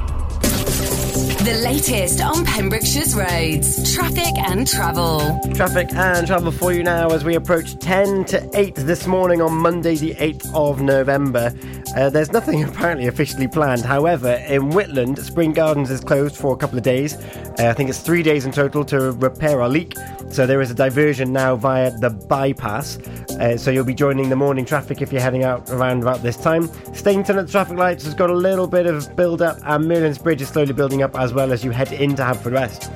The 1.43 1.59
latest 1.63 2.21
on 2.21 2.45
Pembrokeshire's 2.45 3.15
roads, 3.15 3.95
traffic 3.95 4.37
and 4.37 4.67
travel. 4.67 5.39
Traffic 5.55 5.91
and 5.91 6.27
travel 6.27 6.51
for 6.51 6.71
you 6.71 6.83
now 6.83 7.09
as 7.09 7.23
we 7.23 7.33
approach 7.33 7.79
10 7.79 8.25
to 8.25 8.47
8 8.53 8.75
this 8.75 9.07
morning 9.07 9.41
on 9.41 9.57
Monday, 9.57 9.95
the 9.95 10.13
8th 10.13 10.53
of 10.53 10.81
November. 10.81 11.51
Uh, 11.97 12.11
there's 12.11 12.31
nothing 12.31 12.63
apparently 12.69 13.07
officially 13.07 13.47
planned. 13.47 13.81
However, 13.81 14.33
in 14.47 14.69
Whitland, 14.69 15.17
Spring 15.17 15.51
Gardens 15.51 15.89
is 15.89 15.99
closed 15.99 16.35
for 16.37 16.53
a 16.53 16.57
couple 16.57 16.77
of 16.77 16.83
days. 16.83 17.15
Uh, 17.15 17.69
I 17.69 17.73
think 17.73 17.89
it's 17.89 18.01
three 18.01 18.21
days 18.21 18.45
in 18.45 18.51
total 18.51 18.85
to 18.85 19.11
repair 19.13 19.61
a 19.61 19.67
leak. 19.67 19.95
So 20.29 20.45
there 20.45 20.61
is 20.61 20.69
a 20.69 20.75
diversion 20.75 21.33
now 21.33 21.55
via 21.55 21.91
the 21.91 22.11
bypass. 22.11 22.97
Uh, 23.31 23.57
so 23.57 23.71
you'll 23.71 23.83
be 23.83 23.93
joining 23.93 24.29
the 24.29 24.35
morning 24.35 24.63
traffic 24.63 25.01
if 25.01 25.11
you're 25.11 25.21
heading 25.21 25.43
out 25.43 25.69
around 25.71 26.03
about 26.03 26.21
this 26.21 26.37
time. 26.37 26.67
Steynton 26.93 27.37
at 27.37 27.47
the 27.47 27.51
traffic 27.51 27.77
lights 27.77 28.05
has 28.05 28.13
got 28.13 28.29
a 28.29 28.35
little 28.35 28.67
bit 28.67 28.85
of 28.85 29.13
build 29.15 29.41
up, 29.41 29.57
and 29.65 29.87
Merlin's 29.87 30.19
Bridge 30.19 30.41
is 30.41 30.47
slowly 30.47 30.73
building 30.73 31.01
up 31.01 31.17
as 31.17 31.30
as 31.31 31.35
well 31.35 31.53
as 31.53 31.63
you 31.63 31.71
head 31.71 31.93
into 31.93 32.21
Haverfordwest. 32.21 32.91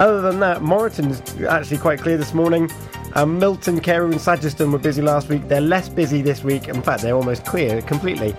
Other 0.00 0.20
than 0.20 0.40
that, 0.40 0.60
Moreton's 0.60 1.22
actually 1.44 1.78
quite 1.78 2.00
clear 2.00 2.16
this 2.16 2.34
morning. 2.34 2.68
Um, 3.14 3.38
Milton, 3.38 3.80
Carew, 3.80 4.10
and 4.10 4.16
Sageston 4.20 4.72
were 4.72 4.78
busy 4.78 5.02
last 5.02 5.28
week. 5.28 5.46
They're 5.46 5.60
less 5.60 5.88
busy 5.88 6.20
this 6.20 6.42
week. 6.42 6.66
In 6.66 6.82
fact, 6.82 7.02
they're 7.02 7.14
almost 7.14 7.44
clear 7.44 7.80
completely. 7.82 8.34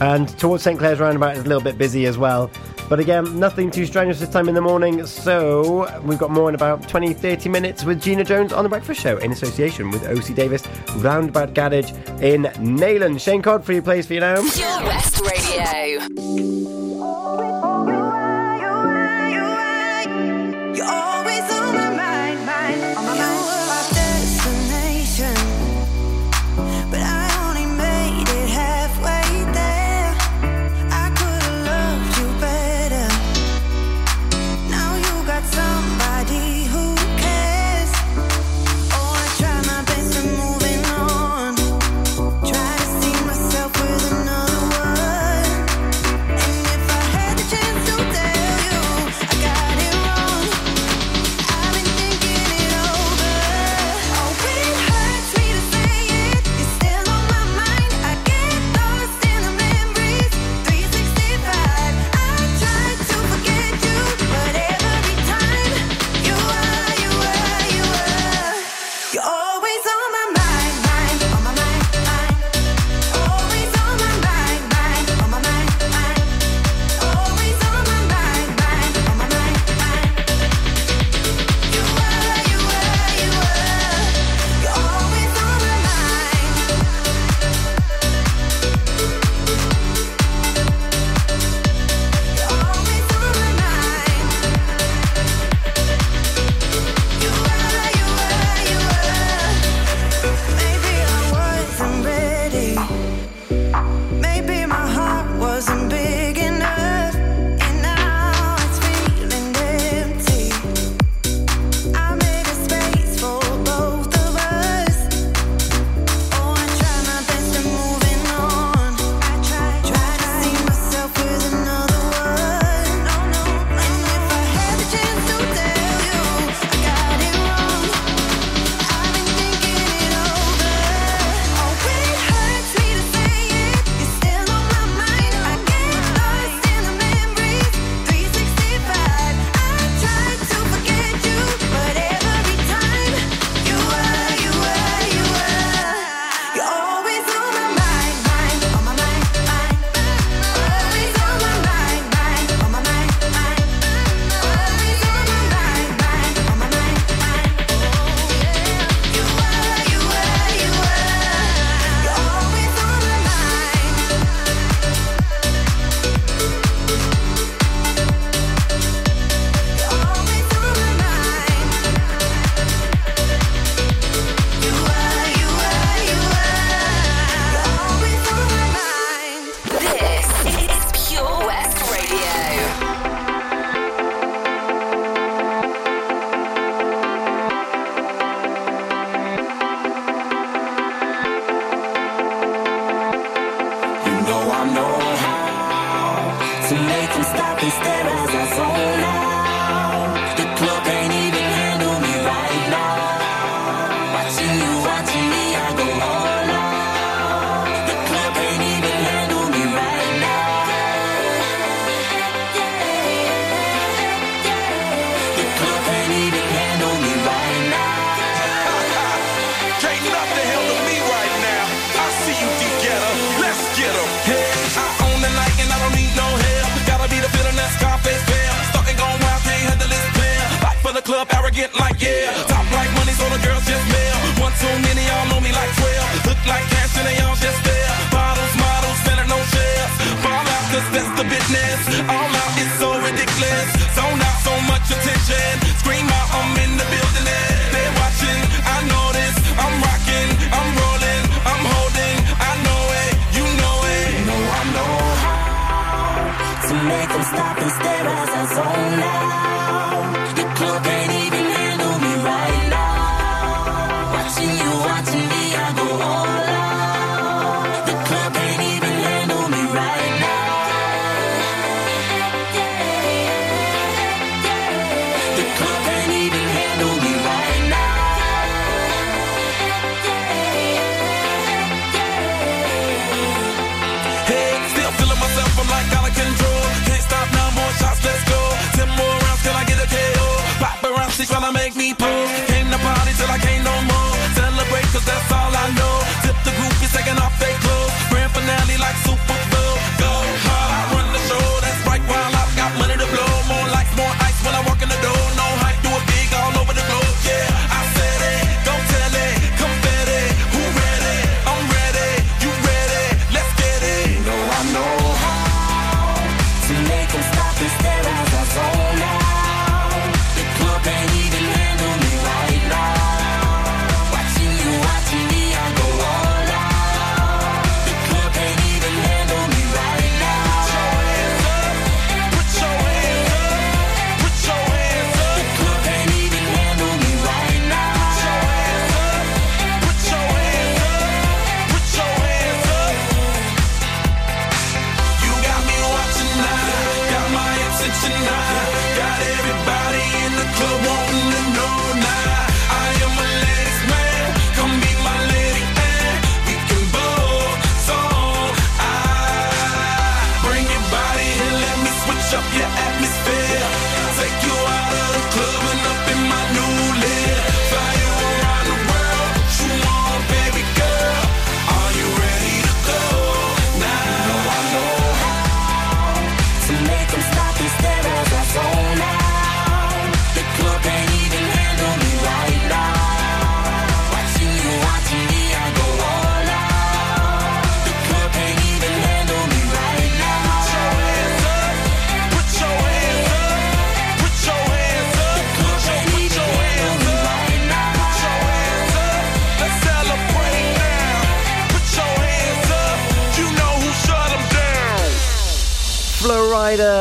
And 0.00 0.28
towards 0.40 0.64
St 0.64 0.76
Clair's 0.76 0.98
roundabout 0.98 1.36
is 1.36 1.44
a 1.44 1.46
little 1.46 1.62
bit 1.62 1.78
busy 1.78 2.06
as 2.06 2.18
well. 2.18 2.50
But 2.88 2.98
again, 2.98 3.38
nothing 3.38 3.70
too 3.70 3.86
strenuous 3.86 4.18
this 4.18 4.28
time 4.28 4.48
in 4.48 4.56
the 4.56 4.60
morning. 4.60 5.06
So 5.06 5.88
we've 6.02 6.18
got 6.18 6.32
more 6.32 6.48
in 6.48 6.56
about 6.56 6.88
20, 6.88 7.14
30 7.14 7.48
minutes 7.48 7.84
with 7.84 8.02
Gina 8.02 8.24
Jones 8.24 8.52
on 8.52 8.64
The 8.64 8.68
Breakfast 8.68 9.00
Show 9.00 9.18
in 9.18 9.30
association 9.30 9.92
with 9.92 10.04
OC 10.04 10.34
Davis 10.34 10.66
Roundabout 10.96 11.54
Garage 11.54 11.92
in 12.20 12.42
Neyland. 12.58 13.20
Shane 13.20 13.40
Codd 13.40 13.64
for 13.64 13.72
your 13.72 13.82
place 13.82 14.06
for 14.06 14.14
you 14.14 14.20
now. 14.20 14.42
West 14.42 15.20
Radio 15.20 16.00
all 20.80 21.19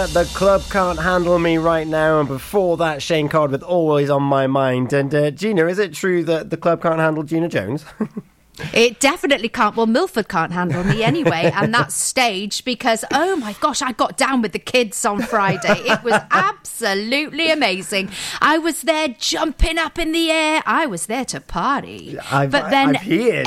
Rider, 0.10 0.24
the 0.24 0.34
club 0.34 0.62
can't 0.70 1.00
handle 1.00 1.40
me 1.40 1.58
right 1.58 1.88
now, 1.88 2.20
and 2.20 2.28
before 2.28 2.78
that, 2.78 3.02
Shane 3.02 3.30
Codd 3.30 3.52
with 3.52 3.64
Always 3.64 4.10
on 4.10 4.24
My 4.24 4.48
Mind. 4.48 4.94
And 4.94 5.14
uh, 5.14 5.32
Gina, 5.32 5.68
is 5.68 5.80
it 5.80 5.94
true 5.94 6.24
that 6.26 6.50
the 6.50 6.58
club 6.58 6.82
can't 6.82 7.00
handle 7.00 7.24
Gina 7.24 7.48
Jones? 7.50 7.86
It 8.74 9.00
definitely 9.00 9.50
can't. 9.50 9.76
Well, 9.76 9.86
Milford 9.88 10.28
can't 10.30 10.52
handle 10.52 10.84
me 10.84 11.04
anyway, 11.04 11.52
and 11.54 11.74
that's 11.74 11.96
staged 12.10 12.66
because 12.66 13.04
oh 13.12 13.36
my 13.38 13.54
gosh, 13.60 13.82
I 13.82 13.92
got 13.92 14.18
down 14.18 14.42
with 14.42 14.52
the 14.52 14.60
kids 14.60 15.04
on 15.06 15.22
Friday. 15.22 15.80
It 15.86 16.04
was 16.04 16.14
absolutely 16.32 17.52
amazing. 17.52 18.10
I 18.42 18.58
was 18.58 18.82
there 18.84 19.10
jumping 19.10 19.78
up 19.78 19.98
in 20.00 20.12
the 20.12 20.32
air. 20.32 20.62
I 20.66 20.86
was 20.86 21.06
there 21.08 21.26
to 21.26 21.42
party, 21.42 22.18
I've- 22.32 22.52
but 22.52 22.70
then 22.70 22.96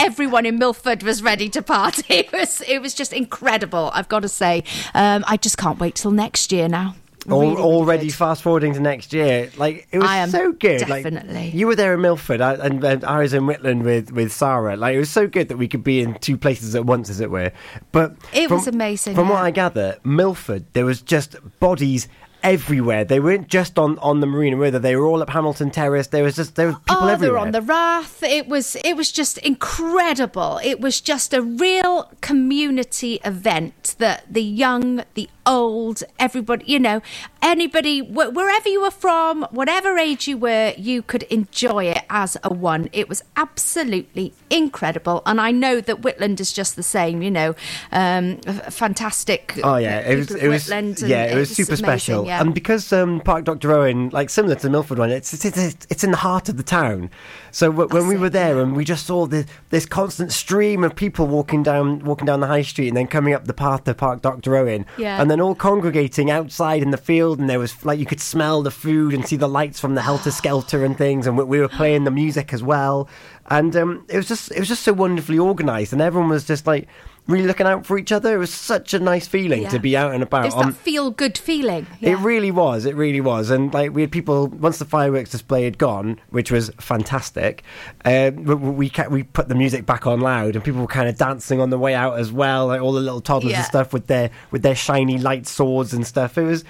everyone 0.01 0.47
in 0.47 0.59
Milford 0.59 1.03
was 1.03 1.23
ready 1.23 1.49
to 1.51 1.63
party. 1.63 2.03
It 2.23 2.31
was 2.33 2.61
it 2.63 2.81
was 2.81 2.95
just 2.95 3.13
incredible. 3.13 3.91
I've 3.95 4.09
got 4.09 4.21
to 4.21 4.29
say, 4.29 4.65
um, 4.95 5.25
I 5.27 5.37
just 5.37 5.57
can't 5.59 5.79
wait 5.81 5.95
till 5.97 6.11
next 6.11 6.53
year 6.53 6.69
now. 6.69 6.95
Al- 7.29 7.41
Really, 7.41 7.53
really 7.55 7.63
already 7.63 8.09
fast 8.11 8.43
forwarding 8.43 8.75
to 8.75 8.81
next 8.81 9.13
year, 9.13 9.51
like 9.57 9.87
it 9.93 9.99
was 10.01 10.31
so 10.33 10.53
good. 10.53 10.81
definitely. 10.81 11.35
Like 11.35 11.55
you 11.55 11.67
were 11.69 11.77
there 11.77 11.95
in 11.95 12.01
Milford, 12.01 12.41
I, 12.41 12.55
and, 12.55 12.83
and 12.83 13.05
I 13.05 13.21
was 13.21 13.33
in 13.33 13.45
Whitland 13.45 13.85
with 13.85 14.11
with 14.13 14.33
Sarah. 14.33 14.77
Like 14.77 14.97
it 14.97 14.99
was 14.99 15.11
so 15.11 15.27
good 15.29 15.49
that 15.49 15.57
we 15.57 15.69
could 15.69 15.85
be 15.85 16.01
in 16.01 16.15
two 16.19 16.37
places 16.37 16.75
at 16.75 16.85
once, 16.85 17.09
as 17.11 17.21
it 17.21 17.31
were. 17.31 17.53
But 17.93 18.17
It 18.33 18.49
from- 18.49 18.57
was 18.59 18.67
amazing, 18.67 19.15
From 19.15 19.29
what. 19.29 19.43
I 19.43 19.51
gather, 19.53 19.99
Milford, 20.05 20.65
there 20.73 20.85
was 20.85 21.01
just 21.01 21.37
bodies 21.61 22.09
everywhere. 22.43 23.05
They 23.05 23.21
weren't 23.21 23.47
just 23.47 23.79
on 23.79 24.01
on 24.01 24.19
the 24.19 24.27
marina, 24.27 24.57
were 24.57 24.73
they? 24.73 24.79
They 24.81 24.97
were 24.97 25.07
all 25.07 25.23
up 25.23 25.31
Hamilton 25.31 25.71
Terrace. 25.71 26.09
There 26.09 26.25
was 26.25 26.35
just 26.35 26.57
there 26.57 26.67
were 26.67 26.73
people 26.73 26.97
oh, 27.03 27.07
they 27.07 27.13
everywhere. 27.13 27.35
were 27.35 27.47
on 27.47 27.53
the 27.53 27.63
Rath. 27.63 28.21
It 28.25 28.49
was 28.49 28.77
it 28.85 28.97
was 28.97 29.13
just 29.13 29.39
incredible. 29.39 30.59
It 30.65 30.81
was 30.81 31.01
just 31.01 31.33
a 31.33 31.41
real 31.41 32.11
community 32.21 33.21
event 33.25 33.95
that 33.99 34.25
the 34.29 34.43
young, 34.43 35.05
the 35.15 35.29
old, 35.47 36.03
everybody, 36.19 36.65
you 36.67 36.79
know, 36.79 37.03
anybody, 37.41 38.01
wh- 38.01 38.33
wherever 38.35 38.69
you 38.69 38.81
were 38.83 38.91
from, 38.91 39.43
whatever 39.51 39.99
age 39.99 40.29
you 40.29 40.37
were, 40.37 40.75
you 40.77 41.03
could 41.03 41.25
enjoy 41.25 41.85
it 41.87 42.03
as 42.11 42.37
a 42.43 42.53
one. 42.53 42.89
It 42.93 43.09
was 43.09 43.23
absolutely 43.37 44.33
incredible, 44.51 45.23
and 45.27 45.41
I 45.41 45.51
know 45.51 45.81
that 45.81 46.03
Whitland 46.03 46.41
is 46.41 46.53
just 46.53 46.77
the 46.77 46.83
same. 46.83 47.23
You 47.23 47.31
know, 47.31 47.55
um, 47.91 48.39
fantastic. 48.71 49.59
Oh 49.63 49.77
yeah, 49.77 50.01
it 50.01 50.17
was. 50.17 50.31
It 50.31 50.49
was. 50.49 50.71
Yeah, 51.03 51.25
it 51.25 51.37
was 51.37 51.51
super 51.55 51.73
amazing, 51.73 51.85
special. 51.85 52.27
yeah. 52.27 52.41
And 52.41 52.55
because 52.55 52.93
um, 52.93 53.21
Park 53.21 53.45
Dr 53.45 53.73
Owen, 53.73 54.11
like 54.11 54.31
similar 54.31 54.55
to 54.55 54.63
the 54.63 54.71
Milford 54.71 54.99
one, 54.99 55.11
it's 55.11 55.33
it's, 55.33 55.45
it's, 55.45 55.87
it's 55.91 56.05
in 56.05 56.11
the 56.11 56.17
heart 56.17 56.49
of 56.49 56.57
the 56.57 56.63
town. 56.63 57.11
So 57.55 57.71
w- 57.71 57.89
when 57.91 58.09
we 58.09 58.17
were 58.17 58.31
there, 58.31 58.61
and 58.61 58.75
we 58.75 58.85
just 58.85 59.07
saw 59.07 59.27
this 59.27 59.47
this 59.71 59.87
constant 59.87 60.33
stream 60.33 60.83
of 60.83 60.97
people 60.97 61.27
walking 61.27 61.63
down 61.63 62.01
walking 62.05 62.25
down 62.27 62.41
the 62.41 62.47
high 62.47 62.63
street, 62.63 62.89
and 62.89 62.97
then 62.97 63.07
coming 63.07 63.35
up 63.35 63.45
the 63.45 63.53
path 63.55 63.85
to 63.85 63.95
Park 63.95 64.23
Dr 64.23 64.57
Owen, 64.57 64.87
Yeah. 64.97 65.21
and 65.21 65.31
then 65.31 65.41
all 65.41 65.55
congregating 65.55 66.31
outside 66.31 66.83
in 66.83 66.91
the 66.91 66.97
field, 66.97 67.39
and 67.39 67.49
there 67.51 67.59
was 67.59 67.85
like 67.85 67.99
you 68.01 68.07
could 68.07 68.21
smell 68.21 68.63
the 68.63 68.71
food 68.71 69.13
and 69.15 69.27
see 69.29 69.37
the 69.37 69.49
lights 69.49 69.79
from 69.79 69.95
the 69.95 70.03
helter 70.03 70.31
skelter 70.31 70.85
and 70.85 70.97
things, 70.97 71.27
and 71.27 71.37
we, 71.39 71.45
we 71.45 71.61
were 71.61 71.69
playing 71.69 72.05
the 72.05 72.11
music 72.11 72.53
as 72.55 72.63
well, 72.63 73.07
and 73.51 73.77
um, 73.77 74.05
it 74.09 74.17
was 74.17 74.27
just 74.27 74.51
it 74.53 74.59
was 74.59 74.69
just 74.69 74.83
so 74.83 74.93
wonderfully 74.95 75.39
organised, 75.39 75.93
and 75.93 76.03
everyone 76.03 76.31
was 76.31 76.45
just 76.47 76.67
like. 76.67 76.89
Really 77.29 77.47
looking 77.47 77.69
out 77.69 77.87
for 77.87 77.97
each 77.99 78.11
other. 78.11 78.35
It 78.35 78.39
was 78.39 78.53
such 78.53 78.95
a 78.95 78.99
nice 78.99 79.29
feeling 79.29 79.63
Yeah. 79.63 79.69
to 79.69 79.79
be 79.79 79.97
out 79.97 80.13
and 80.13 80.25
about. 80.25 80.47
It's 80.47 80.55
on- 80.57 80.67
that 80.71 80.75
feel 80.77 81.11
good 81.13 81.39
feeling. 81.39 81.87
it 82.01 82.19
really 82.19 82.51
was. 82.51 82.85
It 82.85 82.97
really 82.97 83.21
was. 83.21 83.49
And 83.51 83.73
like 83.73 83.95
we 83.95 84.01
had 84.03 84.11
people 84.11 84.49
once 84.49 84.79
the 84.79 84.85
fireworks 84.85 85.31
display 85.31 85.63
had 85.63 85.79
gone, 85.79 86.19
which 86.31 86.51
was 86.51 86.71
fantastic. 86.81 87.63
Uh, 88.05 88.33
we 88.35 88.55
we, 88.55 88.93
we 89.09 89.23
put 89.23 89.49
the 89.49 89.55
music 89.55 89.87
back 89.87 90.05
on 90.05 90.21
loud, 90.21 90.57
and 90.57 90.65
people 90.65 90.81
were 90.81 90.87
kind 90.89 91.09
of 91.09 91.17
dancing 91.17 91.61
on 91.61 91.71
the 91.71 91.79
way 91.79 91.95
out 91.95 92.19
as 92.19 92.33
well. 92.33 92.67
Like 92.67 92.81
all 92.83 92.93
the 92.93 93.01
little 93.01 93.21
toddlers 93.21 93.53
Yeah. 93.53 93.59
and 93.59 93.67
stuff 93.67 93.93
with 93.93 94.09
their 94.09 94.31
with 94.51 94.63
their 94.63 94.75
shiny 94.75 95.17
light 95.19 95.47
swords 95.47 95.95
and 95.95 96.05
stuff. 96.07 96.37
It 96.37 96.43
was. 96.45 96.65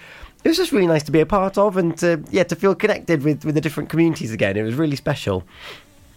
It 0.45 0.49
was 0.49 0.57
just 0.57 0.73
really 0.73 0.89
nice 0.89 1.05
to 1.05 1.13
be 1.13 1.21
a 1.21 1.27
part 1.27 1.57
of 1.57 1.77
and 1.77 1.97
to 1.99 2.21
yeah 2.33 2.43
to 2.43 2.57
feel 2.57 2.75
connected 2.75 3.23
with, 3.23 3.45
with 3.45 3.55
the 3.55 3.61
different 3.61 3.89
communities 3.91 4.33
again. 4.33 4.57
It 4.57 4.65
was 4.65 4.75
really 4.75 4.97
special. 4.97 5.45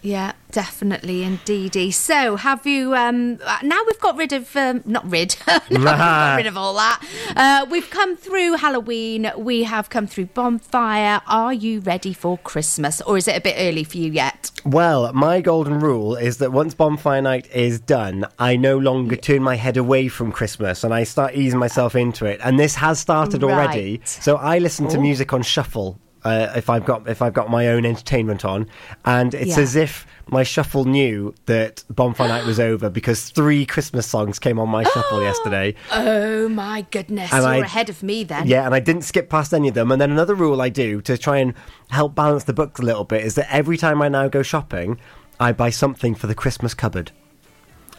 Yeah, 0.05 0.33
definitely, 0.51 1.23
indeedy. 1.23 1.89
So, 1.89 2.35
have 2.35 2.67
you? 2.67 2.93
Um, 2.95 3.39
uh, 3.43 3.57
now 3.63 3.81
we've 3.87 3.99
got 3.99 4.15
rid 4.15 4.33
of 4.33 4.55
um, 4.55 4.83
not 4.85 5.03
rid, 5.09 5.35
we've 5.71 5.83
got 5.83 6.35
rid 6.37 6.45
of 6.45 6.55
all 6.55 6.75
that. 6.75 7.01
Uh, 7.35 7.65
we've 7.71 7.89
come 7.89 8.15
through 8.15 8.57
Halloween. 8.57 9.31
We 9.35 9.63
have 9.63 9.89
come 9.89 10.05
through 10.05 10.27
bonfire. 10.27 11.21
Are 11.25 11.51
you 11.53 11.79
ready 11.79 12.13
for 12.13 12.37
Christmas, 12.37 13.01
or 13.01 13.17
is 13.17 13.27
it 13.27 13.35
a 13.35 13.41
bit 13.41 13.55
early 13.57 13.83
for 13.83 13.97
you 13.97 14.11
yet? 14.11 14.51
Well, 14.63 15.11
my 15.13 15.41
golden 15.41 15.79
rule 15.79 16.15
is 16.15 16.37
that 16.37 16.51
once 16.51 16.75
bonfire 16.75 17.23
night 17.23 17.47
is 17.51 17.79
done, 17.79 18.27
I 18.37 18.57
no 18.57 18.77
longer 18.77 19.15
turn 19.15 19.41
my 19.41 19.55
head 19.55 19.75
away 19.75 20.07
from 20.07 20.31
Christmas 20.31 20.83
and 20.83 20.93
I 20.93 21.03
start 21.03 21.33
easing 21.35 21.59
myself 21.59 21.95
into 21.95 22.25
it. 22.25 22.39
And 22.43 22.59
this 22.59 22.75
has 22.75 22.99
started 22.99 23.43
already. 23.43 24.01
So 24.05 24.37
I 24.37 24.59
listen 24.59 24.87
to 24.89 24.97
Oh. 24.97 25.01
music 25.01 25.33
on 25.33 25.41
shuffle. 25.43 25.99
Uh, 26.25 26.51
if 26.55 26.71
I've 26.71 26.85
got 26.85 27.07
if 27.07 27.21
I've 27.21 27.33
got 27.33 27.51
my 27.51 27.67
own 27.67 27.85
entertainment 27.85 28.43
on, 28.43 28.67
and 29.05 29.33
it's 29.35 29.55
Yeah. 29.57 29.63
as 29.63 29.75
if 29.75 30.07
my 30.27 30.41
shuffle 30.41 30.83
knew 30.85 31.35
that 31.45 31.83
bonfire 31.89 32.27
night 32.27 32.45
was 32.47 32.59
over 32.59 32.89
because 32.89 33.29
three 33.29 33.63
Christmas 33.63 34.07
songs 34.07 34.39
came 34.39 34.57
on 34.57 34.67
my 34.67 34.83
shuffle 34.83 35.21
yesterday. 35.29 35.75
Oh 35.93 36.49
my 36.49 36.83
goodness, 36.89 37.31
And 37.31 37.43
you're 37.43 37.51
I- 37.51 37.57
ahead 37.57 37.89
of 37.89 38.01
me 38.01 38.23
then. 38.23 38.47
Yeah, 38.47 38.65
and 38.65 38.73
I 38.73 38.79
didn't 38.79 39.03
skip 39.03 39.29
past 39.29 39.53
any 39.53 39.67
of 39.67 39.75
them. 39.75 39.91
And 39.91 40.01
then 40.01 40.09
another 40.09 40.33
rule 40.33 40.63
I 40.63 40.69
do 40.69 40.99
to 41.01 41.15
try 41.15 41.37
and 41.37 41.53
help 41.91 42.15
balance 42.15 42.45
the 42.45 42.53
books 42.53 42.79
a 42.79 42.83
little 42.83 43.03
bit 43.03 43.23
is 43.23 43.35
that 43.35 43.47
every 43.53 43.77
time 43.77 44.01
I 44.01 44.09
now 44.09 44.27
go 44.27 44.41
shopping, 44.41 44.97
I 45.39 45.51
buy 45.51 45.69
something 45.69 46.15
for 46.15 46.25
the 46.25 46.33
Christmas 46.35 46.73
cupboard. 46.73 47.11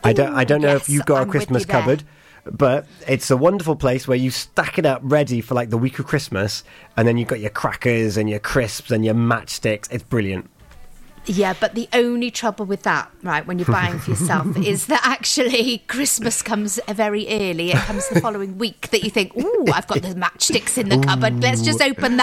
I 0.03 0.13
don't. 0.13 0.35
I 0.35 0.43
don't 0.45 0.61
know 0.63 0.75
if 0.75 0.89
you've 0.89 1.07
got 1.07 1.23
I'm 1.23 1.29
a 1.29 1.31
Christmas 1.31 1.65
cupboard. 1.65 2.01
there. 2.01 2.09
But 2.51 2.87
it's 3.07 3.31
a 3.31 3.37
wonderful 3.37 3.77
place 3.77 4.07
where 4.07 4.17
you 4.17 4.31
stack 4.31 4.79
it 4.79 4.87
up 4.87 5.01
ready 5.03 5.41
for 5.41 5.55
like 5.55 5.71
the 5.71 5.79
week 5.79 5.99
of 5.99 6.07
Christmas, 6.07 6.65
and 6.97 7.07
then 7.07 7.17
you've 7.17 7.29
got 7.29 7.41
your 7.41 7.51
crackers 7.51 8.17
and 8.17 8.29
your 8.29 8.39
crisps 8.39 8.91
and 8.91 9.05
your 9.05 9.15
matchsticks. 9.15 9.91
It's 9.91 10.03
brilliant. 10.03 10.51
Yeah, 11.29 11.55
but 11.59 11.75
the 11.75 11.89
only 11.93 12.31
trouble 12.31 12.67
with 12.67 12.85
that, 12.85 13.11
right, 13.23 13.45
when 13.45 13.59
you're 13.59 13.67
buying 13.67 13.99
for 13.99 14.11
yourself, 14.11 14.57
is 14.65 14.87
that 14.87 15.01
actually 15.05 15.79
Christmas 15.89 16.41
comes 16.41 16.79
very 16.89 17.27
early. 17.29 17.73
It 17.73 17.79
comes 17.79 18.09
the 18.09 18.21
following 18.21 18.59
week 18.59 18.91
that 18.91 19.03
you 19.03 19.11
think, 19.11 19.37
ooh, 19.37 19.67
I've 19.73 19.89
got 19.89 20.03
the 20.03 20.15
matchsticks 20.15 20.79
in 20.79 20.89
the 20.89 20.99
cupboard. 20.99 21.43
Let's 21.43 21.63
just 21.63 21.83
open 21.83 22.15
that 22.15 22.15